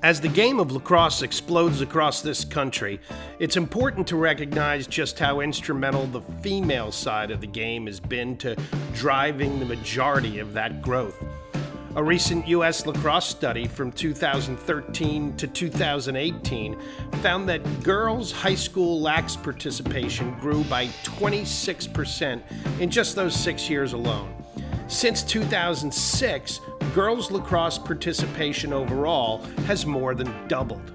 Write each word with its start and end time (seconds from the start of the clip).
As 0.00 0.20
the 0.20 0.28
game 0.28 0.60
of 0.60 0.70
lacrosse 0.70 1.22
explodes 1.22 1.80
across 1.80 2.22
this 2.22 2.44
country, 2.44 3.00
it's 3.40 3.56
important 3.56 4.06
to 4.06 4.16
recognize 4.16 4.86
just 4.86 5.18
how 5.18 5.40
instrumental 5.40 6.06
the 6.06 6.20
female 6.40 6.92
side 6.92 7.32
of 7.32 7.40
the 7.40 7.48
game 7.48 7.86
has 7.86 7.98
been 7.98 8.36
to 8.36 8.56
driving 8.94 9.58
the 9.58 9.64
majority 9.64 10.38
of 10.38 10.52
that 10.52 10.82
growth. 10.82 11.20
A 11.96 12.02
recent 12.02 12.46
U.S. 12.46 12.86
lacrosse 12.86 13.26
study 13.26 13.66
from 13.66 13.90
2013 13.90 15.36
to 15.36 15.48
2018 15.48 16.78
found 17.14 17.48
that 17.48 17.82
girls' 17.82 18.30
high 18.30 18.54
school 18.54 19.00
lax 19.00 19.34
participation 19.34 20.32
grew 20.38 20.62
by 20.64 20.86
26% 21.02 22.40
in 22.78 22.88
just 22.88 23.16
those 23.16 23.34
six 23.34 23.68
years 23.68 23.94
alone. 23.94 24.32
Since 24.86 25.24
2006, 25.24 26.60
girls' 26.88 27.30
lacrosse 27.30 27.78
participation 27.78 28.72
overall 28.72 29.38
has 29.66 29.86
more 29.86 30.14
than 30.14 30.32
doubled. 30.48 30.90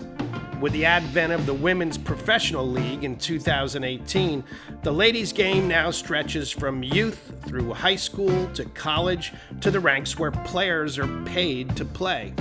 With 0.61 0.71
the 0.73 0.85
advent 0.85 1.33
of 1.33 1.45
the 1.45 1.53
Women's 1.53 1.97
Professional 1.97 2.66
League 2.66 3.03
in 3.03 3.17
2018, 3.17 4.43
the 4.81 4.91
ladies' 4.91 5.33
game 5.33 5.67
now 5.67 5.91
stretches 5.91 6.52
from 6.52 6.83
youth 6.83 7.33
through 7.45 7.73
high 7.73 7.97
school 7.97 8.47
to 8.53 8.63
college 8.66 9.33
to 9.59 9.69
the 9.69 9.79
ranks 9.79 10.17
where 10.17 10.31
players 10.31 10.97
are 10.97 11.23
paid 11.25 11.75
to 11.75 11.83
play. 11.83 12.33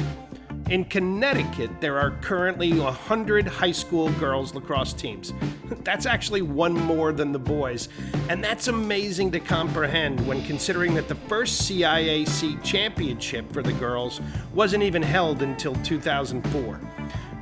In 0.73 0.87
Connecticut, 0.87 1.83
there 1.83 1.99
are 1.99 2.13
currently 2.23 2.73
100 2.73 3.47
high 3.47 3.73
school 3.73 4.11
girls 4.13 4.55
lacrosse 4.55 4.95
teams. 4.95 5.35
That's 5.85 6.07
actually 6.07 6.41
one 6.41 6.73
more 6.73 7.13
than 7.13 7.31
the 7.31 7.39
boys, 7.39 7.91
and 8.31 8.43
that's 8.43 8.69
amazing 8.69 9.33
to 9.33 9.41
comprehend 9.41 10.27
when 10.27 10.43
considering 10.45 10.95
that 10.95 11.09
the 11.09 11.15
first 11.15 11.69
CIAC 11.69 12.63
championship 12.65 13.53
for 13.53 13.63
the 13.63 13.75
girls 13.75 14.23
wasn't 14.55 14.83
even 14.83 15.03
held 15.03 15.43
until 15.43 15.75
2004. 15.77 16.81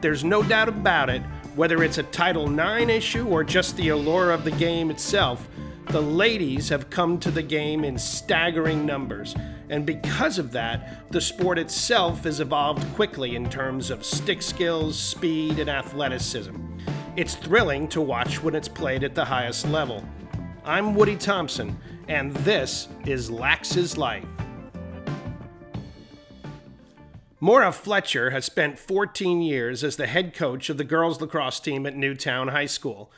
There's 0.00 0.24
no 0.24 0.42
doubt 0.42 0.68
about 0.68 1.08
it, 1.08 1.22
whether 1.54 1.84
it's 1.84 1.98
a 1.98 2.04
Title 2.04 2.48
IX 2.48 2.90
issue 2.90 3.28
or 3.28 3.44
just 3.44 3.76
the 3.76 3.90
allure 3.90 4.32
of 4.32 4.42
the 4.42 4.52
game 4.52 4.90
itself, 4.90 5.48
the 5.90 6.00
ladies 6.00 6.68
have 6.68 6.88
come 6.88 7.18
to 7.18 7.32
the 7.32 7.42
game 7.42 7.84
in 7.84 7.98
staggering 7.98 8.86
numbers. 8.86 9.34
And 9.70 9.84
because 9.84 10.38
of 10.38 10.52
that, 10.52 11.10
the 11.10 11.20
sport 11.20 11.58
itself 11.58 12.22
has 12.22 12.38
evolved 12.38 12.86
quickly 12.94 13.34
in 13.34 13.50
terms 13.50 13.90
of 13.90 14.04
stick 14.04 14.40
skills, 14.40 14.96
speed, 14.96 15.58
and 15.58 15.68
athleticism. 15.68 16.54
It's 17.16 17.34
thrilling 17.34 17.88
to 17.88 18.00
watch 18.00 18.40
when 18.40 18.54
it's 18.54 18.68
played 18.68 19.02
at 19.02 19.16
the 19.16 19.24
highest 19.24 19.66
level. 19.68 20.04
I'm 20.64 20.94
Woody 20.94 21.16
Thompson, 21.16 21.76
and 22.06 22.32
this 22.36 22.86
is 23.04 23.28
Lax's 23.28 23.98
Life. 23.98 24.24
Maura 27.40 27.72
Fletcher 27.72 28.30
has 28.30 28.44
spent 28.44 28.78
14 28.78 29.42
years 29.42 29.82
as 29.82 29.96
the 29.96 30.06
head 30.06 30.34
coach 30.34 30.70
of 30.70 30.78
the 30.78 30.84
girls 30.84 31.20
lacrosse 31.20 31.58
team 31.58 31.84
at 31.84 31.96
Newtown 31.96 32.48
High 32.48 32.66
School. 32.66 33.10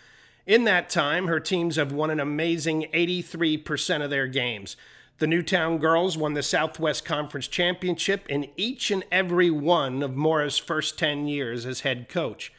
In 0.47 0.65
that 0.65 0.91
time, 0.91 1.29
her 1.29 1.41
teams 1.41 1.77
have 1.77 1.93
won 1.93 2.11
an 2.11 2.21
amazing 2.21 2.89
83% 2.93 4.03
of 4.03 4.11
their 4.11 4.27
games. 4.27 4.77
The 5.19 5.27
Newtown 5.27 5.79
girls 5.79 6.19
won 6.19 6.35
the 6.35 6.43
Southwest 6.43 7.05
Conference 7.05 7.47
Championship 7.47 8.29
in 8.29 8.49
each 8.57 8.91
and 8.91 9.05
every 9.13 9.51
one 9.51 10.03
of 10.03 10.17
Maura's 10.17 10.59
first 10.59 10.99
10 10.99 11.29
years 11.29 11.65
as 11.65 11.81
head 11.81 12.09
coach. 12.09 12.53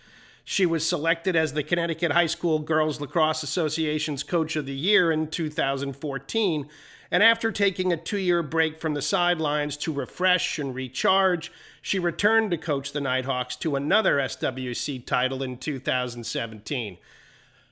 She 0.46 0.66
was 0.66 0.88
selected 0.88 1.36
as 1.36 1.54
the 1.54 1.64
Connecticut 1.64 2.12
High 2.12 2.28
School 2.28 2.60
Girls 2.60 3.02
Lacrosse 3.02 3.44
Association's 3.44 4.24
Coach 4.24 4.56
of 4.56 4.66
the 4.66 4.76
Year 4.76 5.12
in 5.12 5.28
2014 5.28 6.70
and 7.14 7.22
after 7.22 7.52
taking 7.52 7.94
a 7.94 7.98
two 7.98 8.18
year 8.18 8.42
break 8.42 8.80
from 8.80 8.96
the 8.96 9.02
sidelines 9.02 9.78
to 9.78 9.94
refresh 9.94 10.58
and 10.58 10.74
recharge, 10.74 11.52
she 11.80 12.00
returned 12.00 12.50
to 12.50 12.58
coach 12.58 12.92
the 12.92 13.00
Nighthawks 13.00 13.56
to 13.58 13.76
another 13.76 14.18
SWC 14.18 15.06
title 15.06 15.44
in 15.44 15.58
2017. 15.58 16.98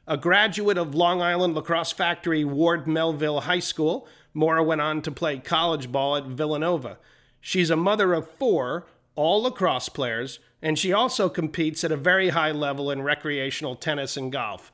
A 0.07 0.17
graduate 0.17 0.79
of 0.79 0.95
Long 0.95 1.21
Island 1.21 1.53
Lacrosse 1.53 1.91
Factory 1.91 2.43
Ward 2.43 2.87
Melville 2.87 3.41
High 3.41 3.59
School, 3.59 4.07
Maura 4.33 4.63
went 4.63 4.81
on 4.81 5.03
to 5.03 5.11
play 5.11 5.37
college 5.37 5.91
ball 5.91 6.15
at 6.15 6.25
Villanova. 6.25 6.97
She's 7.39 7.69
a 7.69 7.75
mother 7.75 8.13
of 8.13 8.29
four, 8.31 8.87
all 9.15 9.43
lacrosse 9.43 9.89
players, 9.89 10.39
and 10.59 10.79
she 10.79 10.91
also 10.91 11.29
competes 11.29 11.83
at 11.83 11.91
a 11.91 11.97
very 11.97 12.29
high 12.29 12.51
level 12.51 12.89
in 12.89 13.03
recreational 13.03 13.75
tennis 13.75 14.17
and 14.17 14.31
golf. 14.31 14.71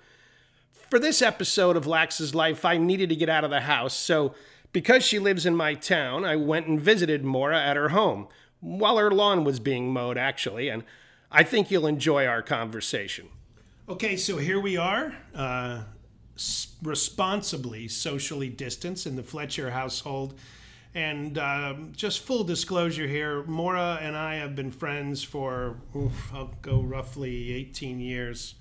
For 0.90 0.98
this 0.98 1.22
episode 1.22 1.76
of 1.76 1.86
Lax's 1.86 2.34
Life, 2.34 2.64
I 2.64 2.78
needed 2.78 3.10
to 3.10 3.16
get 3.16 3.30
out 3.30 3.44
of 3.44 3.50
the 3.50 3.62
house, 3.62 3.96
so 3.96 4.34
because 4.72 5.04
she 5.04 5.20
lives 5.20 5.46
in 5.46 5.56
my 5.58 5.74
town, 5.74 6.24
I 6.24 6.38
went 6.38 6.68
and 6.68 6.80
visited 6.80 7.26
Maura 7.26 7.62
at 7.62 7.76
her 7.76 7.90
home, 7.90 8.30
while 8.62 8.98
her 8.98 9.12
lawn 9.12 9.44
was 9.44 9.60
being 9.60 9.92
mowed, 9.92 10.18
actually, 10.18 10.70
and 10.70 10.86
I 11.30 11.44
think 11.44 11.70
you'll 11.70 11.86
enjoy 11.86 12.26
our 12.26 12.42
conversation. 12.42 13.28
Okay, 13.90 14.18
so 14.18 14.36
here 14.36 14.60
we 14.60 14.76
are, 14.76 15.16
uh, 15.34 15.84
responsibly 16.84 17.88
socially 17.88 18.50
distanced 18.50 19.08
in 19.08 19.16
the 19.16 19.24
Fletcher 19.24 19.72
household. 19.72 20.38
And 20.94 21.38
um, 21.38 21.94
just 21.96 22.20
full 22.20 22.44
disclosure 22.44 23.08
here, 23.08 23.44
Maura 23.46 23.98
and 24.02 24.18
I 24.18 24.36
have 24.36 24.58
been 24.58 24.72
friends 24.72 25.24
for, 25.24 25.78
oof, 25.96 26.34
I'll 26.34 26.54
go 26.62 26.82
roughly 26.82 27.54
18 27.54 28.02
years. 28.02 28.56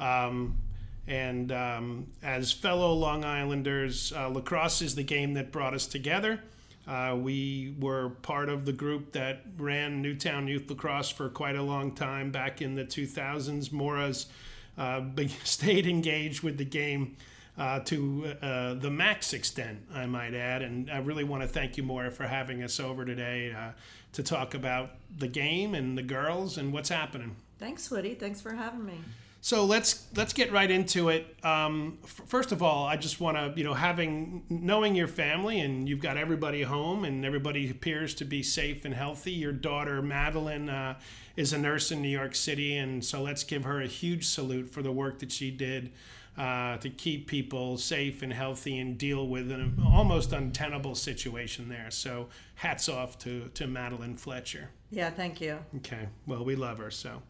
Um, 0.00 0.58
and 1.06 1.52
um, 1.52 2.08
as 2.24 2.50
fellow 2.50 2.92
Long 2.92 3.24
Islanders, 3.24 4.12
uh, 4.16 4.26
lacrosse 4.30 4.82
is 4.82 4.96
the 4.96 5.04
game 5.04 5.34
that 5.34 5.52
brought 5.52 5.74
us 5.74 5.86
together. 5.86 6.40
Uh, 6.88 7.16
we 7.16 7.76
were 7.78 8.08
part 8.22 8.48
of 8.48 8.64
the 8.64 8.72
group 8.72 9.12
that 9.12 9.44
ran 9.58 10.02
Newtown 10.02 10.48
Youth 10.48 10.68
Lacrosse 10.68 11.10
for 11.10 11.28
quite 11.28 11.54
a 11.54 11.62
long 11.62 11.92
time 11.92 12.32
back 12.32 12.60
in 12.60 12.74
the 12.74 12.84
2000s. 12.84 13.70
Maura's 13.70 14.26
uh, 14.26 14.32
stayed 15.44 15.86
engaged 15.86 16.42
with 16.42 16.58
the 16.58 16.64
game 16.64 17.16
uh, 17.58 17.80
to 17.80 18.34
uh, 18.42 18.74
the 18.74 18.90
max 18.90 19.32
extent, 19.32 19.80
I 19.94 20.06
might 20.06 20.34
add. 20.34 20.62
And 20.62 20.90
I 20.90 20.98
really 20.98 21.24
want 21.24 21.42
to 21.42 21.48
thank 21.48 21.76
you, 21.76 21.82
Maura, 21.82 22.10
for 22.10 22.26
having 22.26 22.62
us 22.62 22.78
over 22.78 23.04
today 23.04 23.52
uh, 23.52 23.70
to 24.12 24.22
talk 24.22 24.54
about 24.54 24.90
the 25.16 25.28
game 25.28 25.74
and 25.74 25.96
the 25.96 26.02
girls 26.02 26.58
and 26.58 26.72
what's 26.72 26.90
happening. 26.90 27.36
Thanks, 27.58 27.90
Woody. 27.90 28.14
Thanks 28.14 28.40
for 28.40 28.52
having 28.52 28.84
me. 28.84 28.98
So 29.40 29.64
let's 29.64 30.08
let's 30.16 30.32
get 30.32 30.50
right 30.50 30.68
into 30.68 31.08
it. 31.08 31.36
Um, 31.44 31.98
f- 32.02 32.22
first 32.26 32.50
of 32.50 32.64
all, 32.64 32.84
I 32.84 32.96
just 32.96 33.20
want 33.20 33.36
to 33.36 33.52
you 33.56 33.64
know 33.64 33.74
having 33.74 34.42
knowing 34.48 34.96
your 34.96 35.06
family 35.06 35.60
and 35.60 35.88
you've 35.88 36.00
got 36.00 36.16
everybody 36.16 36.62
home 36.62 37.04
and 37.04 37.24
everybody 37.24 37.70
appears 37.70 38.12
to 38.16 38.24
be 38.24 38.42
safe 38.42 38.84
and 38.84 38.92
healthy. 38.92 39.30
Your 39.30 39.52
daughter 39.52 40.02
Madeline 40.02 40.68
uh, 40.68 40.98
is 41.36 41.52
a 41.52 41.58
nurse 41.58 41.92
in 41.92 42.02
New 42.02 42.08
York 42.08 42.34
City, 42.34 42.76
and 42.76 43.04
so 43.04 43.22
let's 43.22 43.44
give 43.44 43.64
her 43.64 43.80
a 43.80 43.86
huge 43.86 44.26
salute 44.26 44.70
for 44.70 44.82
the 44.82 44.92
work 44.92 45.18
that 45.20 45.30
she 45.30 45.50
did. 45.50 45.92
Uh, 46.38 46.76
to 46.76 46.90
keep 46.90 47.26
people 47.26 47.78
safe 47.78 48.20
and 48.20 48.30
healthy 48.30 48.78
and 48.78 48.98
deal 48.98 49.26
with 49.26 49.50
an 49.50 49.82
almost 49.90 50.34
untenable 50.34 50.94
situation 50.94 51.70
there. 51.70 51.90
So, 51.90 52.28
hats 52.56 52.90
off 52.90 53.18
to, 53.20 53.48
to 53.54 53.66
Madeline 53.66 54.16
Fletcher. 54.16 54.68
Yeah, 54.90 55.08
thank 55.08 55.40
you. 55.40 55.58
Okay, 55.76 56.08
well, 56.26 56.44
we 56.44 56.54
love 56.54 56.76
her. 56.76 56.90
So, 56.90 57.22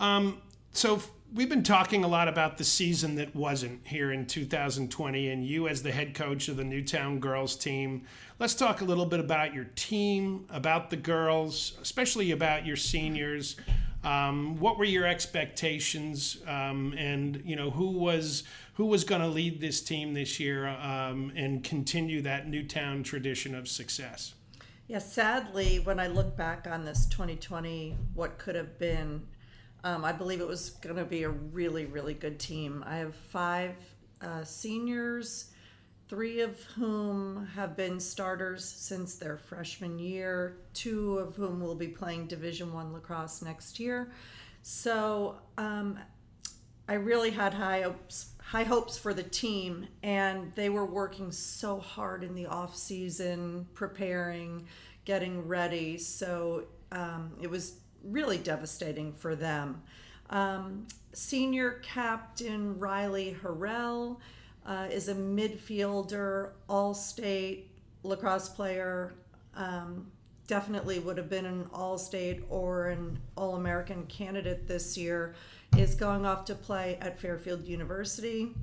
um, 0.00 0.42
so 0.72 1.02
we've 1.34 1.48
been 1.48 1.62
talking 1.62 2.04
a 2.04 2.08
lot 2.08 2.28
about 2.28 2.58
the 2.58 2.64
season 2.64 3.16
that 3.16 3.34
wasn't 3.34 3.86
here 3.86 4.10
in 4.12 4.26
2020 4.26 5.28
and 5.28 5.46
you 5.46 5.68
as 5.68 5.82
the 5.82 5.92
head 5.92 6.14
coach 6.14 6.48
of 6.48 6.56
the 6.56 6.64
newtown 6.64 7.20
girls 7.20 7.54
team 7.56 8.02
let's 8.38 8.54
talk 8.54 8.80
a 8.80 8.84
little 8.84 9.06
bit 9.06 9.20
about 9.20 9.52
your 9.52 9.66
team 9.76 10.46
about 10.50 10.90
the 10.90 10.96
girls 10.96 11.76
especially 11.82 12.30
about 12.30 12.64
your 12.64 12.76
seniors. 12.76 13.56
Um, 14.04 14.60
what 14.60 14.78
were 14.78 14.84
your 14.84 15.06
expectations? 15.06 16.38
Um, 16.46 16.94
and 16.96 17.42
you 17.44 17.56
know 17.56 17.70
who 17.70 17.90
was 17.90 18.44
who 18.74 18.86
was 18.86 19.02
going 19.04 19.20
to 19.20 19.26
lead 19.26 19.60
this 19.60 19.80
team 19.80 20.14
this 20.14 20.38
year 20.38 20.68
um, 20.68 21.32
and 21.34 21.64
continue 21.64 22.22
that 22.22 22.48
newtown 22.48 23.02
tradition 23.02 23.54
of 23.54 23.66
success? 23.66 24.34
Yeah 24.86 25.00
sadly 25.00 25.80
when 25.80 26.00
i 26.00 26.06
look 26.06 26.34
back 26.34 26.66
on 26.66 26.86
this 26.86 27.04
2020 27.06 27.94
what 28.14 28.38
could 28.38 28.54
have 28.54 28.78
been 28.78 29.26
um, 29.88 30.04
I 30.04 30.12
believe 30.12 30.40
it 30.40 30.46
was 30.46 30.70
going 30.82 30.96
to 30.96 31.04
be 31.04 31.22
a 31.22 31.30
really, 31.30 31.86
really 31.86 32.12
good 32.12 32.38
team. 32.38 32.84
I 32.86 32.96
have 32.96 33.14
five 33.14 33.74
uh, 34.20 34.44
seniors, 34.44 35.50
three 36.08 36.40
of 36.40 36.62
whom 36.64 37.48
have 37.54 37.74
been 37.74 37.98
starters 37.98 38.64
since 38.66 39.14
their 39.14 39.38
freshman 39.38 39.98
year, 39.98 40.58
two 40.74 41.18
of 41.18 41.36
whom 41.36 41.60
will 41.60 41.74
be 41.74 41.88
playing 41.88 42.26
Division 42.26 42.72
One 42.74 42.92
lacrosse 42.92 43.40
next 43.40 43.80
year. 43.80 44.12
So 44.62 45.36
um, 45.56 45.98
I 46.86 46.94
really 46.94 47.30
had 47.30 47.54
high 47.54 47.82
hopes, 47.82 48.32
high 48.42 48.64
hopes 48.64 48.98
for 48.98 49.14
the 49.14 49.22
team, 49.22 49.88
and 50.02 50.52
they 50.54 50.68
were 50.68 50.86
working 50.86 51.32
so 51.32 51.78
hard 51.78 52.22
in 52.22 52.34
the 52.34 52.44
off 52.44 52.76
season, 52.76 53.66
preparing, 53.72 54.66
getting 55.06 55.48
ready. 55.48 55.96
So 55.96 56.64
um, 56.92 57.32
it 57.40 57.48
was 57.48 57.80
really 58.02 58.38
devastating 58.38 59.12
for 59.12 59.34
them. 59.34 59.82
Um, 60.30 60.86
senior 61.12 61.80
captain 61.82 62.78
Riley 62.78 63.36
Harrell 63.42 64.18
uh, 64.66 64.88
is 64.90 65.08
a 65.08 65.14
midfielder, 65.14 66.50
all 66.68 66.94
state 66.94 67.70
lacrosse 68.02 68.48
player. 68.48 69.14
Um, 69.54 70.10
definitely 70.48 70.98
would 70.98 71.16
have 71.16 71.28
been 71.28 71.46
an 71.46 71.68
All 71.72 71.98
State 71.98 72.42
or 72.48 72.88
an 72.88 73.20
All 73.36 73.54
American 73.54 74.06
candidate 74.06 74.66
this 74.66 74.96
year, 74.98 75.34
is 75.76 75.94
going 75.94 76.26
off 76.26 76.44
to 76.46 76.54
play 76.54 76.98
at 77.00 77.20
Fairfield 77.20 77.66
University. 77.66 78.54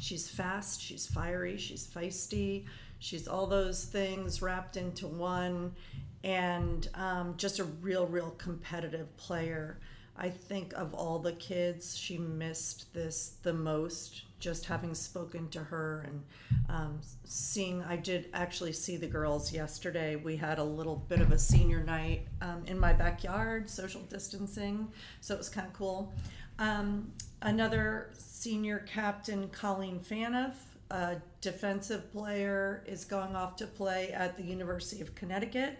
She's 0.00 0.28
fast, 0.28 0.80
she's 0.80 1.06
fiery, 1.06 1.58
she's 1.58 1.86
feisty, 1.86 2.64
she's 2.98 3.28
all 3.28 3.46
those 3.46 3.84
things 3.84 4.40
wrapped 4.40 4.76
into 4.76 5.06
one, 5.06 5.74
and 6.22 6.88
um, 6.94 7.34
just 7.36 7.58
a 7.58 7.64
real, 7.64 8.06
real 8.06 8.30
competitive 8.38 9.16
player. 9.16 9.78
I 10.16 10.28
think 10.28 10.74
of 10.74 10.92
all 10.92 11.18
the 11.18 11.32
kids, 11.32 11.96
she 11.96 12.18
missed 12.18 12.92
this 12.92 13.36
the 13.42 13.54
most. 13.54 14.24
Just 14.38 14.66
having 14.66 14.94
spoken 14.94 15.48
to 15.50 15.60
her 15.60 16.06
and 16.06 16.22
um, 16.68 17.00
seeing, 17.24 17.82
I 17.82 17.96
did 17.96 18.28
actually 18.32 18.72
see 18.72 18.96
the 18.96 19.06
girls 19.06 19.52
yesterday. 19.52 20.16
We 20.16 20.36
had 20.36 20.58
a 20.58 20.64
little 20.64 20.96
bit 20.96 21.20
of 21.20 21.30
a 21.30 21.38
senior 21.38 21.82
night 21.82 22.26
um, 22.40 22.62
in 22.66 22.78
my 22.78 22.94
backyard, 22.94 23.68
social 23.68 24.00
distancing, 24.02 24.88
so 25.20 25.34
it 25.34 25.38
was 25.38 25.50
kind 25.50 25.66
of 25.66 25.74
cool. 25.74 26.12
Um, 26.58 27.12
another 27.42 28.10
senior 28.16 28.78
captain, 28.86 29.48
Colleen 29.48 30.00
Faniff, 30.00 30.54
a 30.90 31.16
defensive 31.40 32.10
player, 32.12 32.82
is 32.86 33.04
going 33.04 33.36
off 33.36 33.56
to 33.56 33.66
play 33.66 34.10
at 34.10 34.36
the 34.36 34.42
University 34.42 35.02
of 35.02 35.14
Connecticut. 35.14 35.78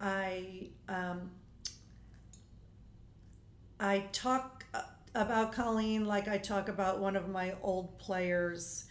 I 0.00 0.68
um, 0.88 1.30
I 3.78 4.06
talk 4.12 4.64
uh, 4.74 4.82
about 5.14 5.52
Colleen 5.52 6.06
like 6.06 6.28
I 6.28 6.38
talk 6.38 6.68
about 6.68 7.00
one 7.00 7.16
of 7.16 7.28
my 7.28 7.54
old 7.62 7.98
players, 7.98 8.86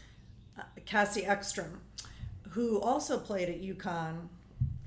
uh, 0.58 0.64
Cassie 0.86 1.26
Ekstrom, 1.26 1.82
who 2.50 2.80
also 2.82 3.18
played 3.20 3.50
at 3.50 3.62
UConn, 3.62 4.28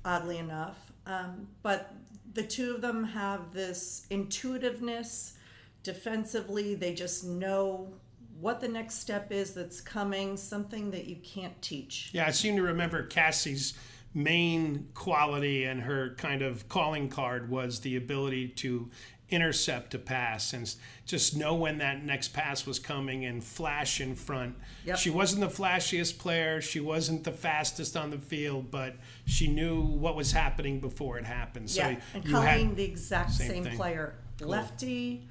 oddly 0.05 0.39
enough. 0.39 0.93
Um, 1.07 1.49
but 1.63 1.95
the 2.35 2.43
two 2.43 2.75
of 2.75 2.81
them 2.81 3.05
have 3.05 3.53
this 3.53 4.07
intuitiveness 4.11 5.35
defensively. 5.83 6.75
They 6.75 6.95
just 6.95 7.25
know 7.25 7.95
what 8.41 8.61
the 8.61 8.69
next 8.69 8.97
step 8.97 9.31
is 9.31 9.55
that's 9.55 9.81
coming, 9.81 10.37
something 10.37 10.91
that 10.91 11.07
you 11.07 11.17
can't 11.17 11.61
teach. 11.63 12.11
Yeah, 12.13 12.27
I 12.27 12.31
seem 12.31 12.57
to 12.57 12.63
remember 12.63 13.05
Cassie's 13.05 13.75
main 14.15 14.89
quality 14.95 15.65
and 15.65 15.83
her 15.83 16.15
kind 16.17 16.43
of 16.43 16.69
calling 16.69 17.09
card 17.09 17.49
was 17.51 17.81
the 17.81 17.97
ability 17.97 18.49
to 18.49 18.91
intercept 19.31 19.95
a 19.95 19.99
pass 19.99 20.53
and 20.53 20.75
just 21.07 21.35
know 21.35 21.55
when 21.55 21.79
that 21.79 22.05
next 22.05 22.29
pass 22.29 22.67
was 22.67 22.79
coming 22.79 23.25
and 23.25 23.43
flash 23.43 24.01
in 24.01 24.15
front. 24.15 24.55
Yep. 24.85 24.99
She 24.99 25.09
wasn't 25.09 25.41
the 25.41 25.49
flashiest 25.49 26.19
player, 26.19 26.61
she 26.61 26.81
wasn't 26.81 27.25
the 27.25 27.33
fastest 27.33 27.97
on 27.97 28.11
the 28.11 28.19
field, 28.19 28.71
but 28.71 28.97
she 29.25 29.49
knew 29.49 29.81
what 29.81 30.15
was 30.17 30.33
happening 30.33 30.81
before 30.81 31.19
it 31.19 31.25
happened. 31.25 31.71
So 31.71 31.81
yeah, 31.81 31.97
and 32.13 32.31
Colleen, 32.31 32.75
the 32.75 32.85
exact 32.85 33.33
same, 33.33 33.65
same 33.65 33.77
player. 33.77 34.15
Cool. 34.39 34.49
Lefty, 34.51 35.27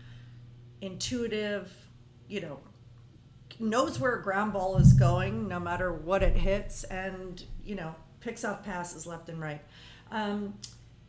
intuitive, 0.81 1.71
you 2.27 2.41
know, 2.41 2.59
knows 3.59 3.99
where 3.99 4.15
a 4.15 4.23
ground 4.23 4.53
ball 4.53 4.77
is 4.77 4.93
going 4.93 5.47
no 5.47 5.59
matter 5.59 5.93
what 5.93 6.23
it 6.23 6.35
hits 6.35 6.83
and, 6.85 7.43
you 7.63 7.75
know, 7.75 7.93
picks 8.21 8.45
off 8.45 8.63
passes 8.63 9.05
left 9.05 9.29
and 9.29 9.41
right. 9.41 9.61
Um, 10.11 10.53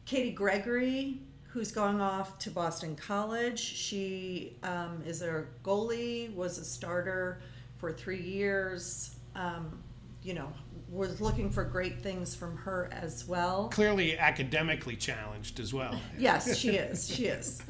Katie 0.05 0.33
Gregory, 0.33 1.21
who's 1.49 1.71
going 1.71 2.01
off 2.01 2.39
to 2.41 2.51
Boston 2.51 2.97
College. 2.97 3.61
She 3.61 4.57
um, 4.63 5.03
is 5.07 5.23
a 5.23 5.45
goalie, 5.63 6.35
was 6.35 6.59
a 6.59 6.65
starter 6.65 7.41
for 7.79 7.93
three 7.93 8.23
years. 8.23 9.15
Um, 9.35 9.79
you 10.23 10.35
know, 10.35 10.53
was 10.91 11.21
looking 11.21 11.51
for 11.51 11.65
great 11.65 12.01
things 12.01 12.35
from 12.35 12.57
her 12.57 12.89
as 12.93 13.27
well. 13.27 13.69
Clearly 13.73 14.19
academically 14.19 14.95
challenged 14.95 15.59
as 15.59 15.73
well. 15.73 15.99
yes, 16.19 16.57
she 16.57 16.71
is. 16.71 17.09
She 17.09 17.27
is 17.27 17.63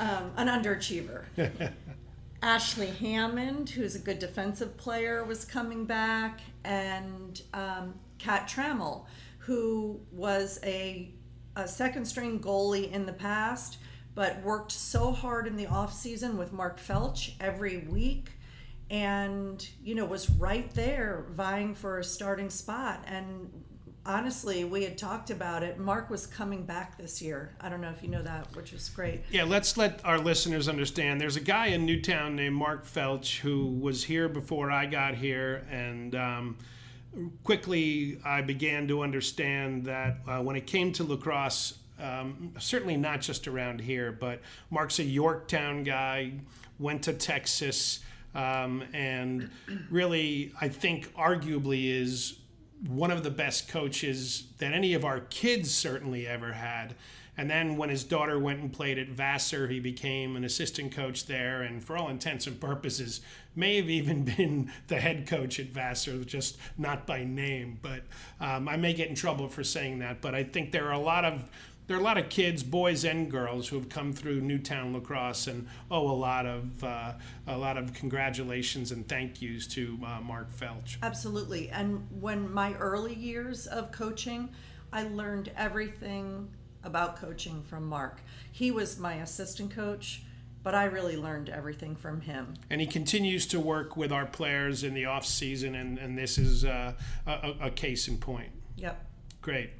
um, 0.00 0.32
an 0.36 0.46
underachiever. 0.46 1.24
Ashley 2.42 2.86
Hammond, 2.86 3.68
who's 3.70 3.96
a 3.96 3.98
good 3.98 4.20
defensive 4.20 4.76
player, 4.76 5.24
was 5.24 5.44
coming 5.44 5.84
back, 5.84 6.40
and 6.64 7.42
um, 7.52 7.94
Kat 8.18 8.48
Trammell, 8.48 9.06
who 9.38 10.00
was 10.12 10.58
a 10.62 11.14
a 11.56 11.66
second 11.66 12.04
string 12.04 12.38
goalie 12.38 12.90
in 12.92 13.04
the 13.04 13.12
past, 13.12 13.78
but 14.14 14.40
worked 14.42 14.70
so 14.70 15.10
hard 15.10 15.46
in 15.46 15.56
the 15.56 15.66
off 15.66 15.92
season 15.92 16.38
with 16.38 16.52
Mark 16.52 16.80
Felch 16.80 17.32
every 17.40 17.78
week 17.78 18.30
and 18.90 19.68
you 19.82 19.94
know 19.94 20.04
was 20.04 20.30
right 20.30 20.72
there 20.74 21.26
vying 21.30 21.74
for 21.74 21.98
a 21.98 22.04
starting 22.04 22.50
spot. 22.50 23.04
And 23.06 23.50
honestly 24.06 24.64
we 24.64 24.84
had 24.84 24.96
talked 24.96 25.30
about 25.30 25.62
it. 25.62 25.78
Mark 25.78 26.08
was 26.10 26.26
coming 26.26 26.64
back 26.64 26.96
this 26.96 27.20
year. 27.20 27.54
I 27.60 27.68
don't 27.68 27.80
know 27.80 27.90
if 27.90 28.02
you 28.02 28.08
know 28.08 28.22
that 28.22 28.54
which 28.56 28.72
is 28.72 28.88
great. 28.88 29.22
Yeah 29.30 29.44
let's 29.44 29.76
let 29.76 30.04
our 30.04 30.18
listeners 30.18 30.68
understand. 30.68 31.20
There's 31.20 31.36
a 31.36 31.40
guy 31.40 31.66
in 31.66 31.84
newtown 31.84 32.36
named 32.36 32.56
mark 32.56 32.86
felch 32.86 33.40
who 33.40 33.66
was 33.66 34.04
here 34.04 34.28
before 34.28 34.70
i 34.70 34.86
got 34.86 35.14
here 35.14 35.66
and 35.70 36.14
um, 36.14 36.56
quickly 37.44 38.18
I 38.24 38.42
began 38.42 38.88
to 38.88 39.02
understand 39.02 39.84
that 39.86 40.18
uh, 40.26 40.40
when 40.40 40.56
it 40.56 40.66
came 40.66 40.92
to 40.94 41.04
lacrosse, 41.04 41.78
um, 42.00 42.52
certainly 42.58 42.96
not 42.96 43.20
just 43.20 43.48
around 43.48 43.80
here, 43.80 44.12
but 44.12 44.40
Mark's 44.70 44.98
a 44.98 45.04
Yorktown 45.04 45.82
guy, 45.82 46.32
went 46.78 47.02
to 47.04 47.12
Texas, 47.12 48.00
um, 48.34 48.84
and 48.92 49.50
really, 49.90 50.52
I 50.60 50.68
think, 50.68 51.12
arguably, 51.14 51.90
is 51.90 52.38
one 52.86 53.10
of 53.10 53.24
the 53.24 53.30
best 53.30 53.68
coaches 53.68 54.44
that 54.58 54.72
any 54.72 54.94
of 54.94 55.04
our 55.04 55.20
kids 55.20 55.74
certainly 55.74 56.26
ever 56.26 56.52
had. 56.52 56.94
And 57.36 57.48
then 57.48 57.76
when 57.76 57.88
his 57.88 58.02
daughter 58.02 58.38
went 58.38 58.60
and 58.60 58.72
played 58.72 58.98
at 58.98 59.08
Vassar, 59.08 59.68
he 59.68 59.78
became 59.78 60.34
an 60.36 60.44
assistant 60.44 60.92
coach 60.92 61.26
there, 61.26 61.62
and 61.62 61.82
for 61.82 61.96
all 61.96 62.08
intents 62.08 62.46
and 62.46 62.60
purposes, 62.60 63.20
may 63.58 63.76
have 63.76 63.90
even 63.90 64.24
been 64.36 64.72
the 64.86 65.00
head 65.00 65.26
coach 65.26 65.60
at 65.60 65.66
Vassar, 65.66 66.24
just 66.24 66.56
not 66.78 67.06
by 67.06 67.24
name. 67.24 67.78
But 67.82 68.04
um, 68.40 68.68
I 68.68 68.76
may 68.76 68.94
get 68.94 69.08
in 69.08 69.14
trouble 69.14 69.48
for 69.48 69.64
saying 69.64 69.98
that. 69.98 70.22
But 70.22 70.34
I 70.34 70.44
think 70.44 70.72
there 70.72 70.86
are 70.86 70.92
a 70.92 70.98
lot 70.98 71.24
of 71.24 71.50
there 71.88 71.96
are 71.96 72.00
a 72.00 72.04
lot 72.04 72.18
of 72.18 72.28
kids, 72.28 72.62
boys 72.62 73.02
and 73.06 73.30
girls, 73.30 73.68
who 73.68 73.76
have 73.76 73.88
come 73.88 74.12
through 74.12 74.42
Newtown 74.42 74.92
lacrosse 74.92 75.46
and 75.46 75.66
owe 75.90 76.10
a 76.10 76.12
lot 76.12 76.44
of 76.44 76.84
uh, 76.84 77.14
a 77.46 77.56
lot 77.56 77.78
of 77.78 77.94
congratulations 77.94 78.92
and 78.92 79.08
thank 79.08 79.40
yous 79.40 79.66
to 79.68 79.98
uh, 80.06 80.20
Mark 80.20 80.52
Felch. 80.52 80.98
Absolutely, 81.02 81.70
and 81.70 82.06
when 82.20 82.52
my 82.52 82.74
early 82.74 83.14
years 83.14 83.66
of 83.66 83.90
coaching, 83.90 84.50
I 84.92 85.04
learned 85.04 85.50
everything 85.56 86.48
about 86.84 87.16
coaching 87.16 87.62
from 87.62 87.86
Mark. 87.86 88.20
He 88.52 88.70
was 88.70 88.98
my 88.98 89.14
assistant 89.14 89.70
coach, 89.74 90.22
but 90.68 90.74
I 90.74 90.84
really 90.84 91.16
learned 91.16 91.48
everything 91.48 91.96
from 91.96 92.20
him. 92.20 92.52
And 92.68 92.78
he 92.78 92.86
continues 92.86 93.46
to 93.46 93.58
work 93.58 93.96
with 93.96 94.12
our 94.12 94.26
players 94.26 94.84
in 94.84 94.92
the 94.92 95.06
off 95.06 95.24
season, 95.24 95.74
and, 95.74 95.96
and 95.96 96.18
this 96.18 96.36
is 96.36 96.62
uh, 96.62 96.92
a, 97.26 97.54
a 97.58 97.70
case 97.70 98.06
in 98.06 98.18
point. 98.18 98.50
Yep. 98.76 99.02
Great. 99.40 99.70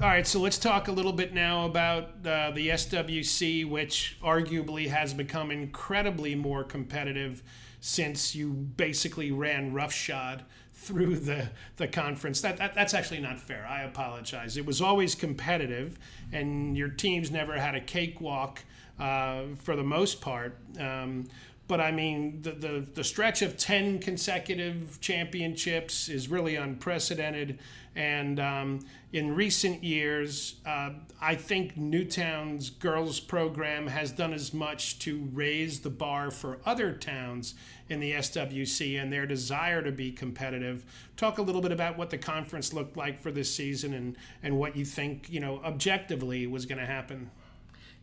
All 0.00 0.08
right, 0.08 0.26
so 0.26 0.40
let's 0.40 0.56
talk 0.56 0.88
a 0.88 0.92
little 0.92 1.12
bit 1.12 1.34
now 1.34 1.66
about 1.66 2.04
uh, 2.24 2.50
the 2.52 2.68
SWC, 2.68 3.68
which 3.68 4.16
arguably 4.22 4.88
has 4.88 5.12
become 5.12 5.50
incredibly 5.50 6.34
more 6.34 6.64
competitive 6.64 7.42
since 7.80 8.34
you 8.34 8.50
basically 8.50 9.30
ran 9.30 9.74
roughshod 9.74 10.46
through 10.72 11.16
the, 11.16 11.50
the 11.76 11.86
conference. 11.86 12.40
That, 12.40 12.56
that, 12.56 12.74
that's 12.74 12.94
actually 12.94 13.20
not 13.20 13.38
fair. 13.38 13.66
I 13.68 13.82
apologize. 13.82 14.56
It 14.56 14.64
was 14.64 14.80
always 14.80 15.14
competitive, 15.14 15.98
and 16.32 16.78
your 16.78 16.88
teams 16.88 17.30
never 17.30 17.58
had 17.58 17.74
a 17.74 17.80
cakewalk 17.82 18.64
uh, 18.98 19.42
for 19.62 19.76
the 19.76 19.82
most 19.82 20.20
part. 20.20 20.58
Um, 20.78 21.26
but 21.66 21.80
I 21.80 21.92
mean, 21.92 22.42
the, 22.42 22.52
the, 22.52 22.86
the 22.94 23.04
stretch 23.04 23.40
of 23.40 23.56
10 23.56 24.00
consecutive 24.00 25.00
championships 25.00 26.10
is 26.10 26.28
really 26.28 26.56
unprecedented. 26.56 27.58
And 27.96 28.38
um, 28.38 28.80
in 29.12 29.34
recent 29.34 29.82
years, 29.82 30.56
uh, 30.66 30.90
I 31.22 31.36
think 31.36 31.76
Newtown's 31.76 32.68
girls 32.68 33.18
program 33.18 33.86
has 33.86 34.12
done 34.12 34.34
as 34.34 34.52
much 34.52 34.98
to 35.00 35.28
raise 35.32 35.80
the 35.80 35.90
bar 35.90 36.30
for 36.30 36.58
other 36.66 36.92
towns 36.92 37.54
in 37.88 38.00
the 38.00 38.12
SWC 38.12 39.00
and 39.00 39.12
their 39.12 39.26
desire 39.26 39.80
to 39.82 39.92
be 39.92 40.10
competitive. 40.10 40.84
Talk 41.16 41.38
a 41.38 41.42
little 41.42 41.62
bit 41.62 41.72
about 41.72 41.96
what 41.96 42.10
the 42.10 42.18
conference 42.18 42.74
looked 42.74 42.96
like 42.96 43.22
for 43.22 43.30
this 43.30 43.54
season 43.54 43.94
and, 43.94 44.16
and 44.42 44.58
what 44.58 44.76
you 44.76 44.84
think, 44.84 45.30
you 45.30 45.40
know, 45.40 45.60
objectively 45.64 46.46
was 46.46 46.66
going 46.66 46.78
to 46.78 46.86
happen. 46.86 47.30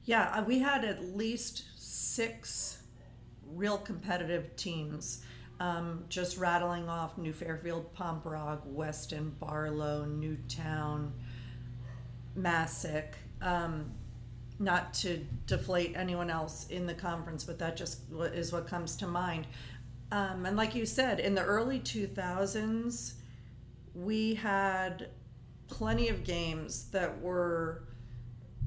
Yeah, 0.05 0.31
uh, 0.33 0.43
we 0.43 0.59
had 0.59 0.83
at 0.83 1.15
least 1.15 1.65
six 1.77 2.81
real 3.45 3.77
competitive 3.77 4.55
teams. 4.55 5.23
Um, 5.59 6.05
just 6.09 6.37
rattling 6.37 6.89
off 6.89 7.19
New 7.19 7.33
Fairfield, 7.33 7.93
Pomperaug, 7.93 8.65
Weston, 8.65 9.35
Barlow, 9.39 10.05
Newtown, 10.05 11.13
Masuk. 12.35 13.13
Um, 13.41 13.91
not 14.57 14.93
to 14.93 15.25
deflate 15.45 15.93
anyone 15.95 16.29
else 16.29 16.67
in 16.69 16.85
the 16.87 16.93
conference, 16.93 17.43
but 17.43 17.59
that 17.59 17.75
just 17.77 18.01
is 18.33 18.51
what 18.51 18.67
comes 18.67 18.95
to 18.97 19.07
mind. 19.07 19.45
Um, 20.11 20.45
and 20.45 20.57
like 20.57 20.75
you 20.75 20.85
said, 20.85 21.19
in 21.19 21.35
the 21.35 21.43
early 21.43 21.79
2000s, 21.79 23.13
we 23.93 24.35
had 24.35 25.09
plenty 25.67 26.09
of 26.09 26.23
games 26.23 26.89
that 26.91 27.21
were 27.21 27.83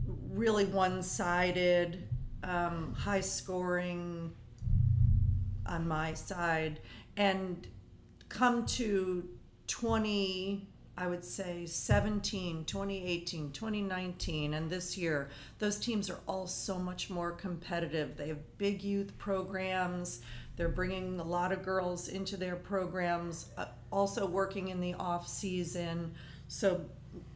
really 0.07 0.65
one-sided, 0.67 2.09
um, 2.43 2.95
high 2.95 3.21
scoring 3.21 4.33
on 5.67 5.87
my 5.89 6.15
side, 6.15 6.81
and 7.17 7.67
come 8.29 8.67
to 8.67 9.29
20 9.67 10.69
I 10.97 11.09
would 11.09 11.25
say 11.25 11.67
17, 11.67 12.67
2018, 12.67 13.51
2019, 13.51 14.55
and 14.55 14.71
this 14.71 14.97
year, 14.97 15.29
those 15.59 15.79
teams 15.79 16.09
are 16.09 16.21
all 16.29 16.47
so 16.47 16.79
much 16.79 17.11
more 17.11 17.33
competitive. 17.33 18.17
They 18.17 18.29
have 18.29 18.59
big 18.59 18.83
youth 18.83 19.17
programs. 19.19 20.21
They're 20.57 20.69
bringing 20.69 21.19
a 21.19 21.25
lot 21.25 21.51
of 21.51 21.65
girls 21.65 22.09
into 22.09 22.37
their 22.37 22.55
programs, 22.55 23.49
uh, 23.59 23.67
also 23.91 24.25
working 24.25 24.69
in 24.69 24.81
the 24.81 24.95
off 24.95 25.27
season. 25.27 26.15
So, 26.47 26.85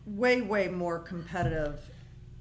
way, 0.07 0.41
way 0.41 0.69
more 0.69 1.01
competitive 1.01 1.81